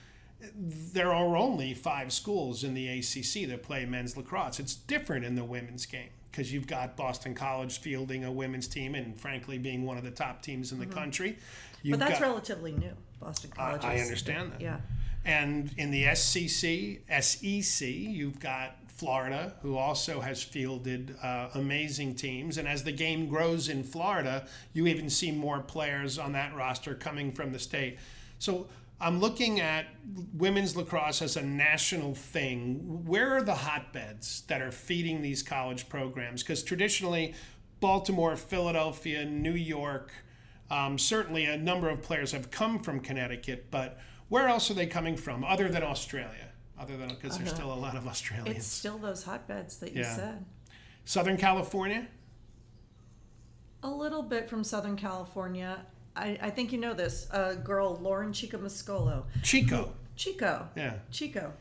there 0.51 1.11
are 1.13 1.37
only 1.37 1.73
five 1.73 2.11
schools 2.11 2.63
in 2.63 2.73
the 2.73 2.87
ACC 2.87 3.47
that 3.49 3.63
play 3.63 3.85
men's 3.85 4.17
lacrosse. 4.17 4.59
It's 4.59 4.75
different 4.75 5.25
in 5.25 5.35
the 5.35 5.43
women's 5.43 5.85
game 5.85 6.09
because 6.31 6.51
you've 6.51 6.67
got 6.67 6.97
Boston 6.97 7.35
College 7.35 7.79
fielding 7.79 8.25
a 8.25 8.31
women's 8.31 8.67
team 8.67 8.95
and 8.95 9.19
frankly 9.19 9.57
being 9.57 9.85
one 9.85 9.97
of 9.97 10.03
the 10.03 10.11
top 10.11 10.41
teams 10.41 10.71
in 10.71 10.79
the 10.79 10.85
mm-hmm. 10.85 10.95
country. 10.95 11.37
You've 11.83 11.99
But 11.99 12.07
that's 12.07 12.19
got- 12.19 12.27
relatively 12.27 12.71
new. 12.71 12.93
Boston 13.19 13.51
College. 13.51 13.83
I 13.83 13.95
is- 13.95 14.07
understand 14.07 14.53
that. 14.53 14.61
Yeah. 14.61 14.77
And 15.25 15.71
in 15.77 15.91
the 15.91 16.03
SCC, 16.05 16.99
SEC, 17.07 17.87
you've 17.87 18.39
got 18.39 18.75
Florida, 19.03 19.53
who 19.61 19.75
also 19.75 20.21
has 20.21 20.41
fielded 20.41 21.13
uh, 21.21 21.49
amazing 21.55 22.15
teams. 22.15 22.57
And 22.57 22.65
as 22.69 22.85
the 22.85 22.93
game 22.93 23.27
grows 23.27 23.67
in 23.67 23.83
Florida, 23.83 24.47
you 24.71 24.87
even 24.87 25.09
see 25.09 25.29
more 25.29 25.59
players 25.59 26.17
on 26.17 26.31
that 26.31 26.55
roster 26.55 26.95
coming 26.95 27.33
from 27.33 27.51
the 27.51 27.59
state. 27.59 27.99
So 28.39 28.67
I'm 29.01 29.19
looking 29.19 29.59
at 29.59 29.87
women's 30.33 30.77
lacrosse 30.77 31.21
as 31.21 31.35
a 31.35 31.41
national 31.41 32.15
thing. 32.15 33.03
Where 33.05 33.35
are 33.35 33.41
the 33.41 33.55
hotbeds 33.55 34.43
that 34.47 34.61
are 34.61 34.71
feeding 34.71 35.21
these 35.21 35.43
college 35.43 35.89
programs? 35.89 36.41
Because 36.41 36.63
traditionally, 36.63 37.33
Baltimore, 37.81 38.37
Philadelphia, 38.37 39.25
New 39.25 39.51
York, 39.51 40.13
um, 40.71 40.97
certainly 40.97 41.43
a 41.43 41.57
number 41.57 41.89
of 41.89 42.01
players 42.01 42.31
have 42.31 42.51
come 42.51 42.79
from 42.79 43.01
Connecticut, 43.01 43.65
but 43.69 43.99
where 44.29 44.47
else 44.47 44.71
are 44.71 44.75
they 44.75 44.87
coming 44.87 45.17
from 45.17 45.43
other 45.43 45.67
than 45.67 45.83
Australia? 45.83 46.52
Other 46.83 46.97
than 46.97 47.07
because 47.09 47.37
there's 47.37 47.49
still 47.51 47.71
a 47.71 47.75
lot 47.75 47.95
of 47.95 48.05
Australians. 48.07 48.49
Uh-huh. 48.49 48.57
It's 48.57 48.67
still 48.67 48.97
those 48.97 49.23
hotbeds 49.23 49.77
that 49.77 49.93
you 49.93 50.01
Yeah. 50.01 50.15
said. 50.15 50.45
Southern 51.05 51.37
California? 51.37 52.07
A 53.83 53.89
little 53.89 54.21
bit 54.21 54.49
from 54.49 54.65
Southern 54.65 54.97
California. 54.97 55.85
I, 56.15 56.37
I 56.41 56.49
think 56.49 56.73
you 56.73 56.77
know 56.77 56.93
this. 56.93 57.27
A 57.31 57.55
girl, 57.55 57.95
Lauren 58.01 58.33
Chico 58.33 58.57
Mascolo. 58.57 59.23
Chico. 59.43 59.93
Chico. 60.17 60.67
Yeah. 60.75 60.95
Chico. 61.09 61.53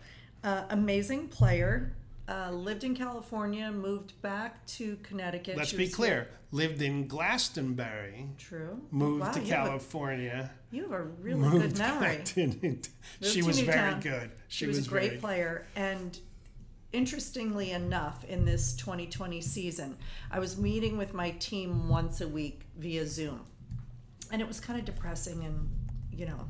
Uh, 0.43 0.65
amazing 0.71 1.29
player. 1.29 1.95
Uh, 2.33 2.51
lived 2.51 2.83
in 2.83 2.95
California, 2.95 3.71
moved 3.71 4.21
back 4.23 4.65
to 4.65 4.97
Connecticut. 5.03 5.55
Let's 5.55 5.69
She 5.69 5.77
be 5.77 5.85
was 5.85 5.95
clear. 5.95 6.29
Lived 6.51 6.81
in 6.81 7.07
Glastonbury, 7.07 8.27
True. 8.39 8.81
moved 8.91 9.21
Wow, 9.21 9.33
to 9.33 9.41
you 9.41 9.53
have 9.53 9.65
a- 9.67 9.69
California. 9.69 10.51
You 10.71 10.83
have 10.85 10.93
a 10.93 11.03
really 11.03 11.51
good 11.59 11.77
memory. 11.77 12.23
to- 12.25 12.79
she 13.21 13.43
was 13.43 13.61
very 13.61 14.01
good. 14.01 14.31
She, 14.49 14.67
was, 14.67 14.87
a 14.87 14.89
great 14.89 15.09
very- 15.11 15.21
player. 15.21 15.67
And 15.77 16.19
interestingly 16.93 17.71
enough, 17.73 18.25
in 18.25 18.47
this 18.47 18.73
2020 18.77 19.43
season, 19.43 19.99
I 20.31 20.39
was 20.39 20.57
meeting 20.57 20.97
with 20.97 21.13
my 21.13 21.33
team 21.33 21.91
once 21.91 22.23
a 22.23 22.29
week 22.29 22.63
via 22.79 23.07
Zoom. 23.07 23.45
And 24.31 24.41
it 24.41 24.49
was 24.49 24.59
kind 24.59 24.79
of 24.79 24.87
depressing 24.87 25.45
and, 25.45 25.69
you 26.11 26.25
know, 26.25 26.49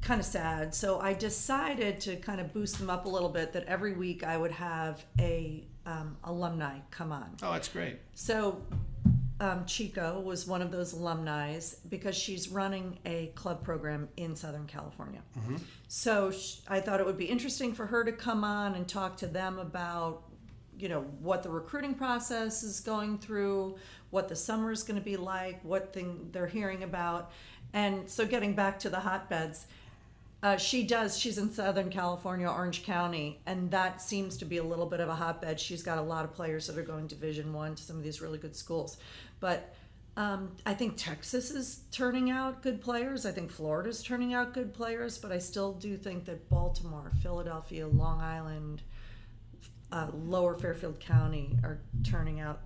kind 0.00 0.20
of 0.20 0.26
sad. 0.26 0.74
So 0.74 1.00
I 1.00 1.12
decided 1.12 2.00
to 2.02 2.16
kind 2.16 2.40
of 2.40 2.52
boost 2.52 2.78
them 2.78 2.88
up 2.90 3.04
a 3.04 3.08
little 3.08 3.28
bit 3.28 3.52
that 3.52 3.64
every 3.64 3.92
week 3.92 4.24
I 4.24 4.36
would 4.36 4.52
have 4.52 5.04
a 5.18 5.64
um, 5.86 6.16
alumni 6.24 6.78
come 6.90 7.12
on. 7.12 7.36
Oh, 7.42 7.52
that's 7.52 7.68
great. 7.68 7.98
So, 8.14 8.62
um, 9.40 9.64
Chico 9.66 10.20
was 10.20 10.46
one 10.46 10.62
of 10.62 10.72
those 10.72 10.92
alumni 10.92 11.58
because 11.88 12.16
she's 12.16 12.48
running 12.48 12.98
a 13.06 13.30
club 13.36 13.62
program 13.62 14.08
in 14.16 14.34
Southern 14.34 14.66
California. 14.66 15.22
So, 15.86 16.32
sh- 16.32 16.56
I 16.68 16.80
thought 16.80 16.98
it 17.00 17.06
would 17.06 17.16
be 17.16 17.26
interesting 17.26 17.72
for 17.72 17.86
her 17.86 18.02
to 18.04 18.12
come 18.12 18.42
on 18.42 18.74
and 18.74 18.86
talk 18.88 19.16
to 19.18 19.26
them 19.28 19.58
about, 19.60 20.24
you 20.76 20.88
know, 20.88 21.02
what 21.20 21.42
the 21.44 21.50
recruiting 21.50 21.94
process 21.94 22.62
is 22.64 22.80
going 22.80 23.18
through, 23.18 23.76
what 24.10 24.28
the 24.28 24.36
summer 24.36 24.72
is 24.72 24.82
going 24.82 24.98
to 24.98 25.04
be 25.04 25.16
like, 25.16 25.64
what 25.64 25.92
thing 25.92 26.28
they're 26.32 26.46
hearing 26.48 26.82
about. 26.82 27.30
And 27.72 28.10
so, 28.10 28.26
getting 28.26 28.54
back 28.54 28.78
to 28.80 28.90
the 28.90 28.98
hotbeds, 28.98 29.66
uh, 30.42 30.56
she 30.56 30.84
does. 30.84 31.18
She's 31.18 31.38
in 31.38 31.50
Southern 31.50 31.90
California, 31.90 32.48
Orange 32.48 32.84
County, 32.84 33.40
and 33.46 33.70
that 33.70 34.00
seems 34.00 34.36
to 34.38 34.44
be 34.44 34.58
a 34.58 34.62
little 34.62 34.86
bit 34.86 35.00
of 35.00 35.08
a 35.08 35.14
hotbed. 35.14 35.58
She's 35.58 35.82
got 35.82 35.98
a 35.98 36.02
lot 36.02 36.24
of 36.24 36.32
players 36.32 36.66
that 36.66 36.78
are 36.78 36.82
going 36.82 37.06
Division 37.06 37.52
One 37.52 37.74
to 37.74 37.82
some 37.82 37.96
of 37.96 38.02
these 38.02 38.20
really 38.20 38.38
good 38.38 38.54
schools, 38.54 38.98
but 39.40 39.74
um, 40.18 40.56
I 40.66 40.74
think 40.74 40.94
Texas 40.96 41.52
is 41.52 41.82
turning 41.92 42.28
out 42.28 42.60
good 42.60 42.80
players. 42.80 43.24
I 43.24 43.30
think 43.30 43.52
Florida's 43.52 44.02
turning 44.02 44.34
out 44.34 44.52
good 44.52 44.74
players, 44.74 45.16
but 45.16 45.30
I 45.30 45.38
still 45.38 45.74
do 45.74 45.96
think 45.96 46.24
that 46.24 46.48
Baltimore, 46.48 47.12
Philadelphia, 47.22 47.86
Long 47.86 48.20
Island, 48.20 48.82
uh, 49.92 50.08
Lower 50.12 50.56
Fairfield 50.56 50.98
County 50.98 51.56
are 51.62 51.78
turning 52.02 52.40
out, 52.40 52.62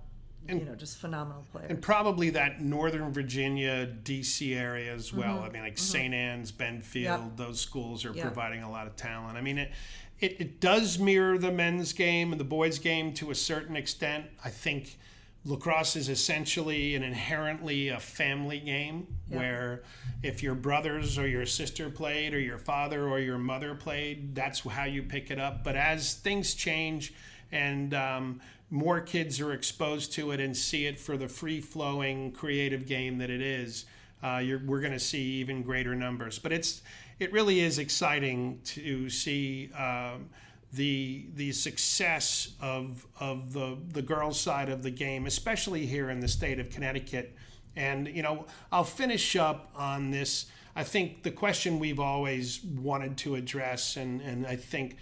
you 0.47 0.65
know, 0.65 0.75
just 0.75 0.97
phenomenal 0.97 1.45
players. 1.51 1.69
And 1.69 1.81
probably 1.81 2.29
that 2.31 2.61
Northern 2.61 3.11
Virginia, 3.11 3.87
DC 4.03 4.55
area 4.55 4.93
as 4.93 5.13
well. 5.13 5.37
Mm-hmm. 5.37 5.45
I 5.45 5.49
mean, 5.49 5.61
like 5.63 5.77
St. 5.77 6.13
Anne's, 6.13 6.51
Belfield, 6.51 7.21
Yep. 7.21 7.37
those 7.37 7.59
schools 7.59 8.05
are 8.05 8.13
Yep. 8.13 8.23
providing 8.25 8.63
a 8.63 8.69
lot 8.71 8.87
of 8.87 8.95
talent. 8.95 9.37
I 9.37 9.41
mean, 9.41 9.57
it, 9.57 9.71
it, 10.19 10.39
it 10.39 10.59
does 10.59 10.99
mirror 10.99 11.37
the 11.37 11.51
men's 11.51 11.93
game 11.93 12.31
and 12.31 12.39
the 12.39 12.45
boys' 12.45 12.79
game 12.79 13.13
to 13.15 13.31
a 13.31 13.35
certain 13.35 13.75
extent. 13.75 14.25
I 14.43 14.49
think 14.49 14.97
lacrosse 15.45 15.97
is 15.97 16.07
essentially 16.07 16.95
and 16.95 17.03
inherently 17.03 17.89
a 17.89 17.99
family 17.99 18.59
game 18.59 19.07
where 19.27 19.83
if 20.21 20.41
your 20.41 20.55
brothers 20.55 21.17
or 21.17 21.27
your 21.27 21.45
sister 21.45 21.89
played 21.89 22.33
or 22.33 22.39
your 22.39 22.57
father 22.57 23.07
or 23.09 23.19
your 23.19 23.37
mother 23.37 23.75
played, 23.75 24.33
that's 24.35 24.61
how 24.61 24.85
you 24.85 25.03
pick 25.03 25.29
it 25.31 25.39
up. 25.39 25.63
But 25.63 25.75
as 25.75 26.13
things 26.13 26.53
change 26.53 27.13
and 27.51 27.93
um, 27.93 28.39
more 28.73 28.99
kids 28.99 29.39
are 29.39 29.53
exposed 29.53 30.11
to 30.13 30.31
it 30.31 30.39
and 30.39 30.57
see 30.57 30.87
it 30.87 30.99
for 30.99 31.15
the 31.15 31.27
free 31.27 31.61
flowing 31.61 32.31
creative 32.31 32.87
game 32.87 33.19
that 33.19 33.29
it 33.29 33.39
is, 33.39 33.85
uh, 34.23 34.41
we're 34.65 34.79
going 34.79 34.93
to 34.93 34.99
see 34.99 35.21
even 35.21 35.61
greater 35.61 35.93
numbers. 35.93 36.39
But 36.39 36.51
it's 36.51 36.81
it 37.19 37.31
really 37.31 37.59
is 37.59 37.77
exciting 37.77 38.61
to 38.65 39.11
see 39.11 39.71
um, 39.73 40.29
the 40.71 41.27
the 41.35 41.51
success 41.51 42.53
of 42.59 43.05
of 43.19 43.53
the 43.53 43.77
the 43.91 44.01
girls 44.01 44.39
side 44.39 44.69
of 44.69 44.81
the 44.81 44.89
game, 44.89 45.27
especially 45.27 45.85
here 45.85 46.09
in 46.09 46.19
the 46.19 46.27
state 46.27 46.59
of 46.59 46.71
Connecticut. 46.71 47.35
And 47.75 48.07
you 48.07 48.23
know, 48.23 48.47
I'll 48.71 48.83
finish 48.83 49.35
up 49.35 49.71
on 49.75 50.09
this. 50.09 50.47
I 50.75 50.83
think 50.83 51.21
the 51.21 51.31
question 51.31 51.77
we've 51.77 51.99
always 51.99 52.63
wanted 52.63 53.17
to 53.17 53.35
address, 53.35 53.97
and 53.97 54.19
and 54.19 54.47
I 54.47 54.55
think 54.55 54.97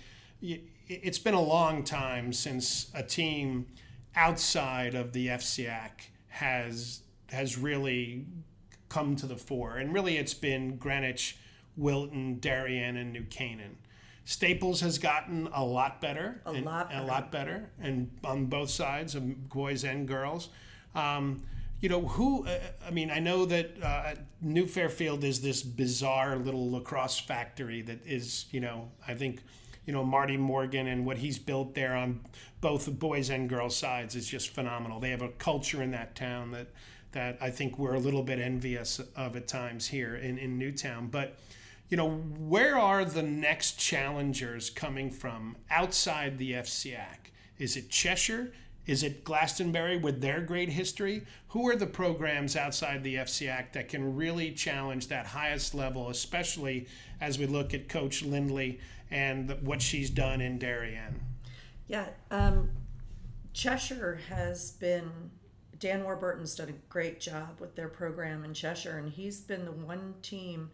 it's 1.03 1.19
been 1.19 1.33
a 1.33 1.41
long 1.41 1.83
time 1.83 2.33
since 2.33 2.91
a 2.93 3.03
team 3.03 3.67
outside 4.15 4.93
of 4.95 5.13
the 5.13 5.27
FCIAC 5.27 5.91
has 6.27 7.01
has 7.29 7.57
really 7.57 8.25
come 8.89 9.15
to 9.15 9.25
the 9.25 9.37
fore. 9.37 9.77
And 9.77 9.93
really, 9.93 10.17
it's 10.17 10.33
been 10.33 10.75
Greenwich, 10.77 11.37
Wilton, 11.77 12.39
Darien, 12.39 12.97
and 12.97 13.13
New 13.13 13.23
Canaan. 13.23 13.77
Staples 14.25 14.81
has 14.81 14.97
gotten 14.99 15.47
a 15.53 15.63
lot 15.63 16.01
better, 16.01 16.41
A 16.45 16.51
and- 16.51 16.65
lot 16.65 16.93
a 16.93 17.03
lot 17.03 17.31
better, 17.31 17.69
and 17.79 18.11
on 18.23 18.45
both 18.47 18.69
sides 18.69 19.15
of 19.15 19.49
boys 19.49 19.83
and 19.83 20.07
girls. 20.07 20.49
Um, 20.93 21.43
you 21.79 21.89
know 21.89 22.01
who? 22.05 22.45
Uh, 22.45 22.59
I 22.85 22.91
mean, 22.91 23.09
I 23.09 23.19
know 23.19 23.45
that 23.45 23.71
uh, 23.81 24.13
New 24.41 24.67
Fairfield 24.67 25.23
is 25.23 25.41
this 25.41 25.63
bizarre 25.63 26.35
little 26.37 26.69
lacrosse 26.69 27.17
factory 27.19 27.81
that 27.81 28.05
is, 28.05 28.45
you 28.51 28.59
know, 28.59 28.91
I 29.07 29.15
think 29.15 29.41
you 29.91 29.97
know 29.97 30.05
Marty 30.05 30.37
Morgan 30.37 30.87
and 30.87 31.05
what 31.05 31.17
he's 31.17 31.37
built 31.37 31.75
there 31.75 31.97
on 31.97 32.21
both 32.61 32.85
the 32.85 32.91
boys 32.91 33.29
and 33.29 33.49
girls 33.49 33.75
sides 33.75 34.15
is 34.15 34.25
just 34.25 34.47
phenomenal. 34.47 35.01
They 35.01 35.09
have 35.09 35.21
a 35.21 35.27
culture 35.27 35.83
in 35.83 35.91
that 35.91 36.15
town 36.15 36.51
that 36.51 36.67
that 37.11 37.37
I 37.41 37.49
think 37.49 37.77
we're 37.77 37.95
a 37.95 37.99
little 37.99 38.23
bit 38.23 38.39
envious 38.39 39.01
of 39.17 39.35
at 39.35 39.49
times 39.49 39.89
here 39.89 40.15
in, 40.15 40.37
in 40.37 40.57
Newtown. 40.57 41.07
But 41.07 41.37
you 41.89 41.97
know, 41.97 42.09
where 42.09 42.79
are 42.79 43.03
the 43.03 43.21
next 43.21 43.73
challengers 43.79 44.69
coming 44.69 45.11
from 45.11 45.57
outside 45.69 46.37
the 46.37 46.53
FCIAC? 46.53 47.33
Is 47.57 47.75
it 47.75 47.89
Cheshire? 47.89 48.53
Is 48.85 49.03
it 49.03 49.25
Glastonbury 49.25 49.97
with 49.97 50.21
their 50.21 50.39
great 50.39 50.69
history? 50.69 51.23
Who 51.49 51.67
are 51.67 51.75
the 51.75 51.85
programs 51.85 52.55
outside 52.55 53.03
the 53.03 53.15
FCIAC 53.15 53.73
that 53.73 53.89
can 53.89 54.15
really 54.15 54.53
challenge 54.53 55.09
that 55.09 55.25
highest 55.25 55.75
level, 55.75 56.09
especially 56.09 56.87
as 57.19 57.37
we 57.37 57.45
look 57.45 57.73
at 57.73 57.89
Coach 57.89 58.23
Lindley 58.23 58.79
and 59.11 59.57
what 59.61 59.81
she's 59.81 60.09
done 60.09 60.41
in 60.41 60.57
Darien? 60.57 61.19
Yeah, 61.87 62.07
um, 62.29 62.69
Cheshire 63.53 64.19
has 64.29 64.71
been, 64.71 65.11
Dan 65.79 66.03
Warburton's 66.03 66.55
done 66.55 66.69
a 66.69 66.91
great 66.91 67.19
job 67.19 67.59
with 67.59 67.75
their 67.75 67.89
program 67.89 68.43
in 68.45 68.53
Cheshire, 68.53 68.97
and 68.97 69.11
he's 69.11 69.41
been 69.41 69.65
the 69.65 69.71
one 69.71 70.15
team 70.21 70.69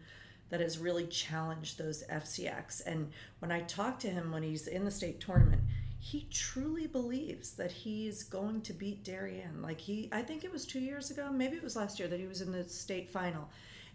that 0.50 0.60
has 0.60 0.78
really 0.78 1.06
challenged 1.06 1.76
those 1.76 2.04
FCX. 2.10 2.86
And 2.86 3.10
when 3.40 3.52
I 3.52 3.60
talk 3.62 3.98
to 4.00 4.08
him 4.08 4.32
when 4.32 4.42
he's 4.42 4.66
in 4.66 4.84
the 4.84 4.90
state 4.90 5.20
tournament, 5.20 5.62
he 5.98 6.26
truly 6.30 6.86
believes 6.86 7.52
that 7.52 7.72
he's 7.72 8.22
going 8.22 8.62
to 8.62 8.72
beat 8.72 9.04
Darien. 9.04 9.60
Like 9.60 9.80
he, 9.80 10.08
I 10.12 10.22
think 10.22 10.44
it 10.44 10.52
was 10.52 10.64
two 10.64 10.80
years 10.80 11.10
ago, 11.10 11.30
maybe 11.30 11.56
it 11.56 11.62
was 11.62 11.76
last 11.76 11.98
year 11.98 12.08
that 12.08 12.20
he 12.20 12.26
was 12.26 12.40
in 12.40 12.52
the 12.52 12.64
state 12.64 13.10
final, 13.10 13.48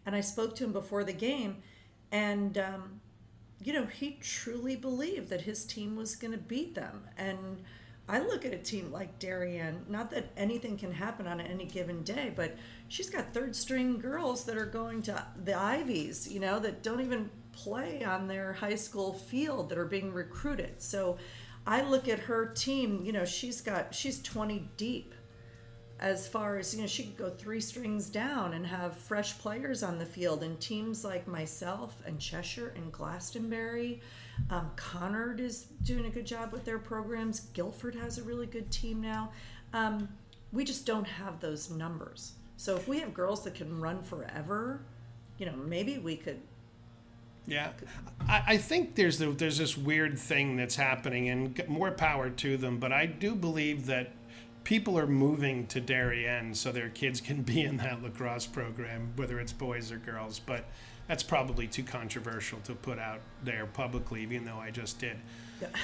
and 0.05 0.15
I 0.15 0.21
spoke 0.21 0.55
to 0.57 0.65
him 0.65 0.73
before 0.73 1.03
the 1.03 1.13
game, 1.13 1.57
and 2.11 2.57
um, 2.57 2.99
you 3.63 3.73
know 3.73 3.85
he 3.85 4.17
truly 4.21 4.75
believed 4.75 5.29
that 5.29 5.41
his 5.41 5.65
team 5.65 5.95
was 5.95 6.15
going 6.15 6.31
to 6.31 6.37
beat 6.37 6.75
them. 6.75 7.03
And 7.17 7.61
I 8.07 8.19
look 8.19 8.45
at 8.45 8.53
a 8.53 8.57
team 8.57 8.91
like 8.91 9.17
Darien, 9.19 9.85
not 9.87 10.11
that 10.11 10.31
anything 10.35 10.77
can 10.77 10.91
happen 10.91 11.25
on 11.25 11.39
any 11.39 11.65
given 11.65 12.03
day, 12.03 12.33
but 12.35 12.57
she's 12.89 13.09
got 13.09 13.33
third 13.33 13.55
string 13.55 13.97
girls 13.97 14.43
that 14.45 14.57
are 14.57 14.65
going 14.65 15.01
to 15.03 15.25
the 15.41 15.53
Ivies, 15.53 16.29
you 16.29 16.41
know, 16.41 16.59
that 16.59 16.83
don't 16.83 16.99
even 16.99 17.29
play 17.53 18.03
on 18.03 18.27
their 18.27 18.53
high 18.53 18.75
school 18.75 19.13
field 19.13 19.69
that 19.69 19.77
are 19.77 19.85
being 19.85 20.11
recruited. 20.11 20.81
So 20.81 21.17
I 21.65 21.81
look 21.81 22.09
at 22.09 22.19
her 22.19 22.47
team, 22.47 23.05
you 23.05 23.13
know, 23.13 23.23
she's 23.23 23.61
got 23.61 23.95
she's 23.95 24.21
20 24.21 24.69
deep 24.75 25.13
as 26.03 26.27
far 26.27 26.57
as, 26.57 26.75
you 26.75 26.81
know, 26.81 26.87
she 26.87 27.03
could 27.03 27.17
go 27.17 27.29
three 27.29 27.61
strings 27.61 28.09
down 28.09 28.53
and 28.55 28.67
have 28.67 28.97
fresh 28.97 29.37
players 29.37 29.83
on 29.83 29.97
the 29.97 30.05
field 30.05 30.43
and 30.43 30.59
teams 30.59 31.05
like 31.05 31.25
myself 31.29 31.95
and 32.05 32.19
Cheshire 32.19 32.73
and 32.75 32.91
Glastonbury. 32.91 34.01
Um, 34.49 34.69
Conard 34.75 35.39
is 35.39 35.67
doing 35.83 36.05
a 36.05 36.09
good 36.09 36.25
job 36.25 36.51
with 36.51 36.65
their 36.65 36.77
programs. 36.77 37.39
Guilford 37.53 37.95
has 37.95 38.17
a 38.17 38.23
really 38.23 38.47
good 38.47 38.69
team 38.69 38.99
now. 38.99 39.31
Um, 39.71 40.09
we 40.51 40.65
just 40.65 40.85
don't 40.85 41.07
have 41.07 41.39
those 41.39 41.69
numbers. 41.69 42.33
So 42.57 42.75
if 42.75 42.85
we 42.85 42.99
have 42.99 43.13
girls 43.13 43.45
that 43.45 43.55
can 43.55 43.79
run 43.79 44.03
forever, 44.03 44.81
you 45.37 45.45
know, 45.45 45.55
maybe 45.55 45.99
we 45.99 46.17
could 46.17 46.41
yeah, 47.45 47.71
I, 48.21 48.43
I 48.47 48.57
think 48.57 48.95
there's 48.95 49.19
the, 49.19 49.25
there's 49.31 49.57
this 49.57 49.77
weird 49.77 50.17
thing 50.17 50.55
that's 50.55 50.77
happening, 50.77 51.27
and 51.27 51.67
more 51.67 51.91
power 51.91 52.29
to 52.29 52.55
them. 52.55 52.79
But 52.79 52.93
I 52.93 53.05
do 53.05 53.35
believe 53.35 53.85
that 53.87 54.13
people 54.63 54.97
are 54.97 55.07
moving 55.07 55.67
to 55.67 55.81
Darien 55.81 56.53
so 56.53 56.71
their 56.71 56.89
kids 56.89 57.19
can 57.21 57.41
be 57.41 57.61
in 57.61 57.77
that 57.77 58.01
lacrosse 58.01 58.45
program, 58.45 59.11
whether 59.15 59.39
it's 59.39 59.53
boys 59.53 59.91
or 59.91 59.97
girls. 59.97 60.39
But 60.39 60.65
that's 61.07 61.23
probably 61.23 61.67
too 61.67 61.83
controversial 61.83 62.59
to 62.65 62.73
put 62.73 62.99
out 62.99 63.19
there 63.43 63.65
publicly, 63.65 64.21
even 64.23 64.45
though 64.45 64.57
I 64.57 64.71
just 64.71 64.99
did. 64.99 65.17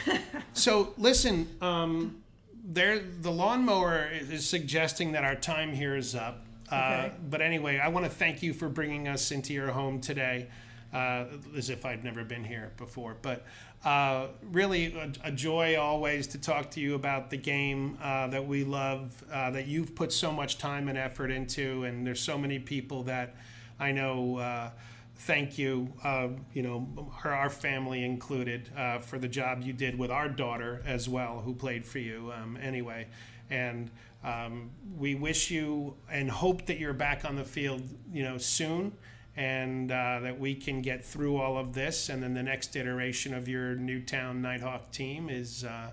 so 0.54 0.94
listen, 0.98 1.48
um, 1.62 2.22
there 2.63 3.00
the 3.00 3.32
lawnmower 3.32 4.10
is 4.12 4.48
suggesting 4.48 5.13
that 5.13 5.24
our 5.24 5.36
time 5.36 5.74
here 5.74 5.96
is 5.96 6.15
up. 6.15 6.46
Uh, 6.72 6.76
okay. 6.76 7.12
But 7.30 7.42
anyway, 7.42 7.80
I 7.80 7.88
want 7.88 8.06
to 8.06 8.12
thank 8.12 8.44
you 8.44 8.54
for 8.54 8.70
bringing 8.70 9.08
us 9.08 9.32
into 9.32 9.54
your 9.54 9.72
home 9.72 10.00
today 10.00 10.48
uh, 10.93 11.25
as 11.56 11.69
if 11.69 11.86
I'd 11.86 12.04
never 12.04 12.23
been 12.23 12.43
here 12.43 12.71
before. 12.78 13.15
But 13.21 13.45
uh, 13.86 14.28
really, 14.52 14.93
a, 14.93 15.12
a, 15.25 15.32
joy 15.32 15.80
always 15.80 16.28
to 16.28 16.38
talk 16.38 16.71
to 16.71 16.80
you 16.80 16.95
about 16.95 17.30
the 17.30 17.38
game 17.38 17.97
uh, 18.02 18.28
that 18.28 18.45
we 18.45 18.63
love, 18.63 19.23
uh, 19.32 19.52
that 19.52 19.67
you've 19.67 19.95
put 19.95 20.12
so 20.12 20.32
much 20.32 20.58
time 20.58 20.89
and 20.89 20.97
effort 20.97 21.32
into, 21.32 21.84
and 21.84 22.06
there's 22.06 22.19
so 22.19 22.38
many 22.38 22.60
people 22.60 23.04
that 23.04 23.36
I 23.80 23.91
know. 23.91 24.38
Uh, 24.38 24.71
thank 25.15 25.58
you, 25.58 25.93
uh, 26.04 26.30
you 26.54 26.62
know, 26.62 27.12
our, 27.23 27.34
our 27.34 27.49
family 27.49 28.04
included, 28.04 28.69
for 29.02 29.19
the 29.19 29.28
job 29.28 29.62
you 29.62 29.73
did 29.73 29.97
with 29.97 30.12
our 30.12 30.28
daughter 30.30 30.82
as 30.86 31.08
well, 31.08 31.41
who 31.41 31.54
played 31.54 31.86
for 31.86 31.99
you. 31.99 32.34
Um, 32.36 32.58
anyway, 32.62 33.08
and 33.49 33.91
um, 34.23 34.71
we 34.97 35.15
wish 35.15 35.52
you 35.52 35.95
and 36.10 36.30
hope 36.30 36.65
that 36.65 36.80
you're 36.80 36.93
back 36.93 37.25
on 37.25 37.36
the 37.36 37.45
field, 37.45 37.84
you 38.12 38.23
know, 38.23 38.38
soon 38.38 38.93
and 39.39 39.89
uh, 39.89 40.19
that 40.19 40.38
we 40.38 40.54
can 40.54 40.82
get 40.82 41.04
through 41.04 41.38
all 41.38 41.58
of 41.58 41.73
this. 41.73 42.10
And 42.10 42.21
then 42.21 42.34
the 42.34 42.43
next 42.43 42.75
iteration 42.75 43.34
of 43.34 43.47
your 43.47 43.73
Newtown 43.73 44.41
Nighthawk 44.41 44.91
team 44.91 45.30
is 45.30 45.63
uh, 45.63 45.91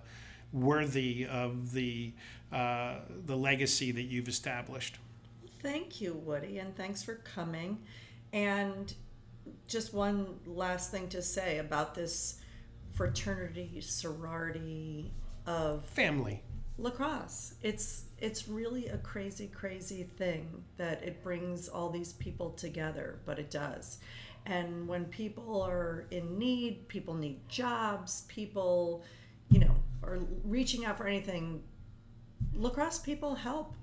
worthy 0.52 1.26
of 1.26 1.72
the 1.72 2.12
uh, 2.52 2.96
the 3.24 3.36
legacy 3.36 3.92
that 3.92 4.02
you've 4.02 4.28
established. 4.28 4.96
Thank 5.62 6.00
you, 6.00 6.14
Woody, 6.14 6.58
and 6.58 6.76
thanks 6.76 7.02
for 7.02 7.14
coming. 7.14 7.78
And 8.32 8.92
just 9.68 9.94
one 9.94 10.26
last 10.44 10.90
thing 10.90 11.08
to 11.10 11.22
say 11.22 11.58
about 11.58 11.94
this 11.94 12.40
fraternity, 12.94 13.80
sorority 13.80 15.12
of 15.46 15.84
family 15.84 16.42
lacrosse. 16.78 17.54
It's 17.62 18.04
it's 18.18 18.48
really 18.48 18.86
a 18.88 18.98
crazy, 18.98 19.46
crazy 19.46 20.02
thing 20.02 20.64
that 20.78 21.02
it 21.02 21.22
brings 21.22 21.68
all 21.68 21.90
these 21.90 22.14
people 22.14 22.50
together, 22.50 23.20
but 23.26 23.38
it 23.38 23.50
does. 23.50 23.98
And 24.46 24.86
when 24.86 25.06
people 25.06 25.60
are 25.62 26.06
in 26.10 26.38
need, 26.38 26.88
people 26.88 27.14
need 27.14 27.46
jobs, 27.48 28.22
people, 28.28 29.04
you 29.50 29.58
know, 29.58 29.74
are 30.02 30.20
reaching 30.44 30.84
out 30.84 30.96
for 30.96 31.06
anything, 31.06 31.62
lacrosse 32.54 32.98
people 32.98 33.34
help. 33.34 33.74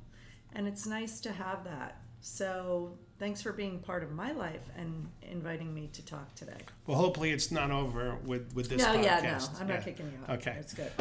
And 0.53 0.67
it's 0.67 0.85
nice 0.85 1.19
to 1.21 1.31
have 1.31 1.63
that. 1.65 2.01
So 2.21 2.97
thanks 3.19 3.41
for 3.41 3.51
being 3.51 3.79
part 3.79 4.03
of 4.03 4.11
my 4.11 4.31
life 4.31 4.61
and 4.77 5.09
inviting 5.21 5.73
me 5.73 5.89
to 5.93 6.05
talk 6.05 6.33
today. 6.35 6.61
Well, 6.87 6.97
hopefully 6.97 7.31
it's 7.31 7.51
not 7.51 7.69
over 7.69 8.17
with, 8.23 8.55
with 8.55 8.69
this 8.69 8.81
no, 8.81 8.95
podcast. 8.95 9.03
yeah, 9.03 9.37
no, 9.37 9.59
I'm 9.59 9.67
not 9.67 9.83
kicking 9.83 10.05
you 10.05 10.17
out. 10.23 10.39
Okay. 10.39 10.55
It's 10.59 10.73
good. 10.73 10.91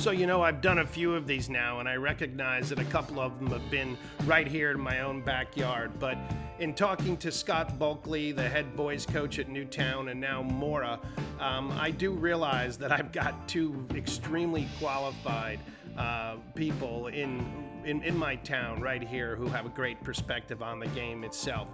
So, 0.00 0.12
you 0.12 0.26
know, 0.26 0.40
I've 0.40 0.62
done 0.62 0.78
a 0.78 0.86
few 0.86 1.14
of 1.14 1.26
these 1.26 1.50
now, 1.50 1.80
and 1.80 1.86
I 1.86 1.96
recognize 1.96 2.70
that 2.70 2.78
a 2.78 2.86
couple 2.86 3.20
of 3.20 3.38
them 3.38 3.50
have 3.50 3.70
been 3.70 3.98
right 4.24 4.46
here 4.46 4.70
in 4.70 4.80
my 4.80 5.00
own 5.00 5.20
backyard. 5.20 5.90
But 5.98 6.16
in 6.58 6.72
talking 6.72 7.18
to 7.18 7.30
Scott 7.30 7.78
Bulkley, 7.78 8.32
the 8.32 8.48
head 8.48 8.74
boys 8.74 9.04
coach 9.04 9.38
at 9.38 9.50
Newtown, 9.50 10.08
and 10.08 10.18
now 10.18 10.40
Maura, 10.40 10.98
um, 11.38 11.70
I 11.72 11.90
do 11.90 12.12
realize 12.12 12.78
that 12.78 12.92
I've 12.92 13.12
got 13.12 13.46
two 13.46 13.86
extremely 13.94 14.68
qualified 14.78 15.60
uh, 15.98 16.36
people 16.54 17.08
in, 17.08 17.44
in, 17.84 18.02
in 18.02 18.16
my 18.16 18.36
town 18.36 18.80
right 18.80 19.06
here 19.06 19.36
who 19.36 19.48
have 19.48 19.66
a 19.66 19.70
great 19.70 20.02
perspective 20.02 20.62
on 20.62 20.80
the 20.80 20.88
game 20.88 21.24
itself. 21.24 21.68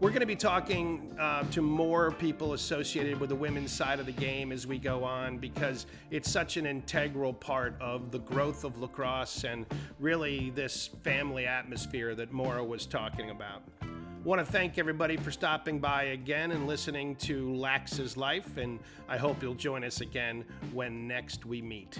We're 0.00 0.08
going 0.08 0.20
to 0.20 0.26
be 0.26 0.34
talking 0.34 1.14
uh, 1.20 1.42
to 1.50 1.60
more 1.60 2.10
people 2.10 2.54
associated 2.54 3.20
with 3.20 3.28
the 3.28 3.36
women's 3.36 3.70
side 3.70 4.00
of 4.00 4.06
the 4.06 4.12
game 4.12 4.50
as 4.50 4.66
we 4.66 4.78
go 4.78 5.04
on 5.04 5.36
because 5.36 5.84
it's 6.10 6.30
such 6.30 6.56
an 6.56 6.64
integral 6.64 7.34
part 7.34 7.74
of 7.82 8.10
the 8.10 8.20
growth 8.20 8.64
of 8.64 8.78
lacrosse 8.78 9.44
and 9.44 9.66
really 9.98 10.48
this 10.54 10.88
family 11.02 11.44
atmosphere 11.44 12.14
that 12.14 12.32
Maura 12.32 12.64
was 12.64 12.86
talking 12.86 13.28
about. 13.28 13.60
Want 14.24 14.38
to 14.38 14.50
thank 14.50 14.78
everybody 14.78 15.18
for 15.18 15.30
stopping 15.30 15.78
by 15.78 16.04
again 16.04 16.52
and 16.52 16.66
listening 16.66 17.14
to 17.16 17.54
Lax's 17.54 18.16
Life, 18.16 18.56
and 18.56 18.78
I 19.06 19.18
hope 19.18 19.42
you'll 19.42 19.54
join 19.54 19.84
us 19.84 20.00
again 20.00 20.46
when 20.72 21.08
next 21.08 21.44
we 21.44 21.60
meet. 21.60 21.98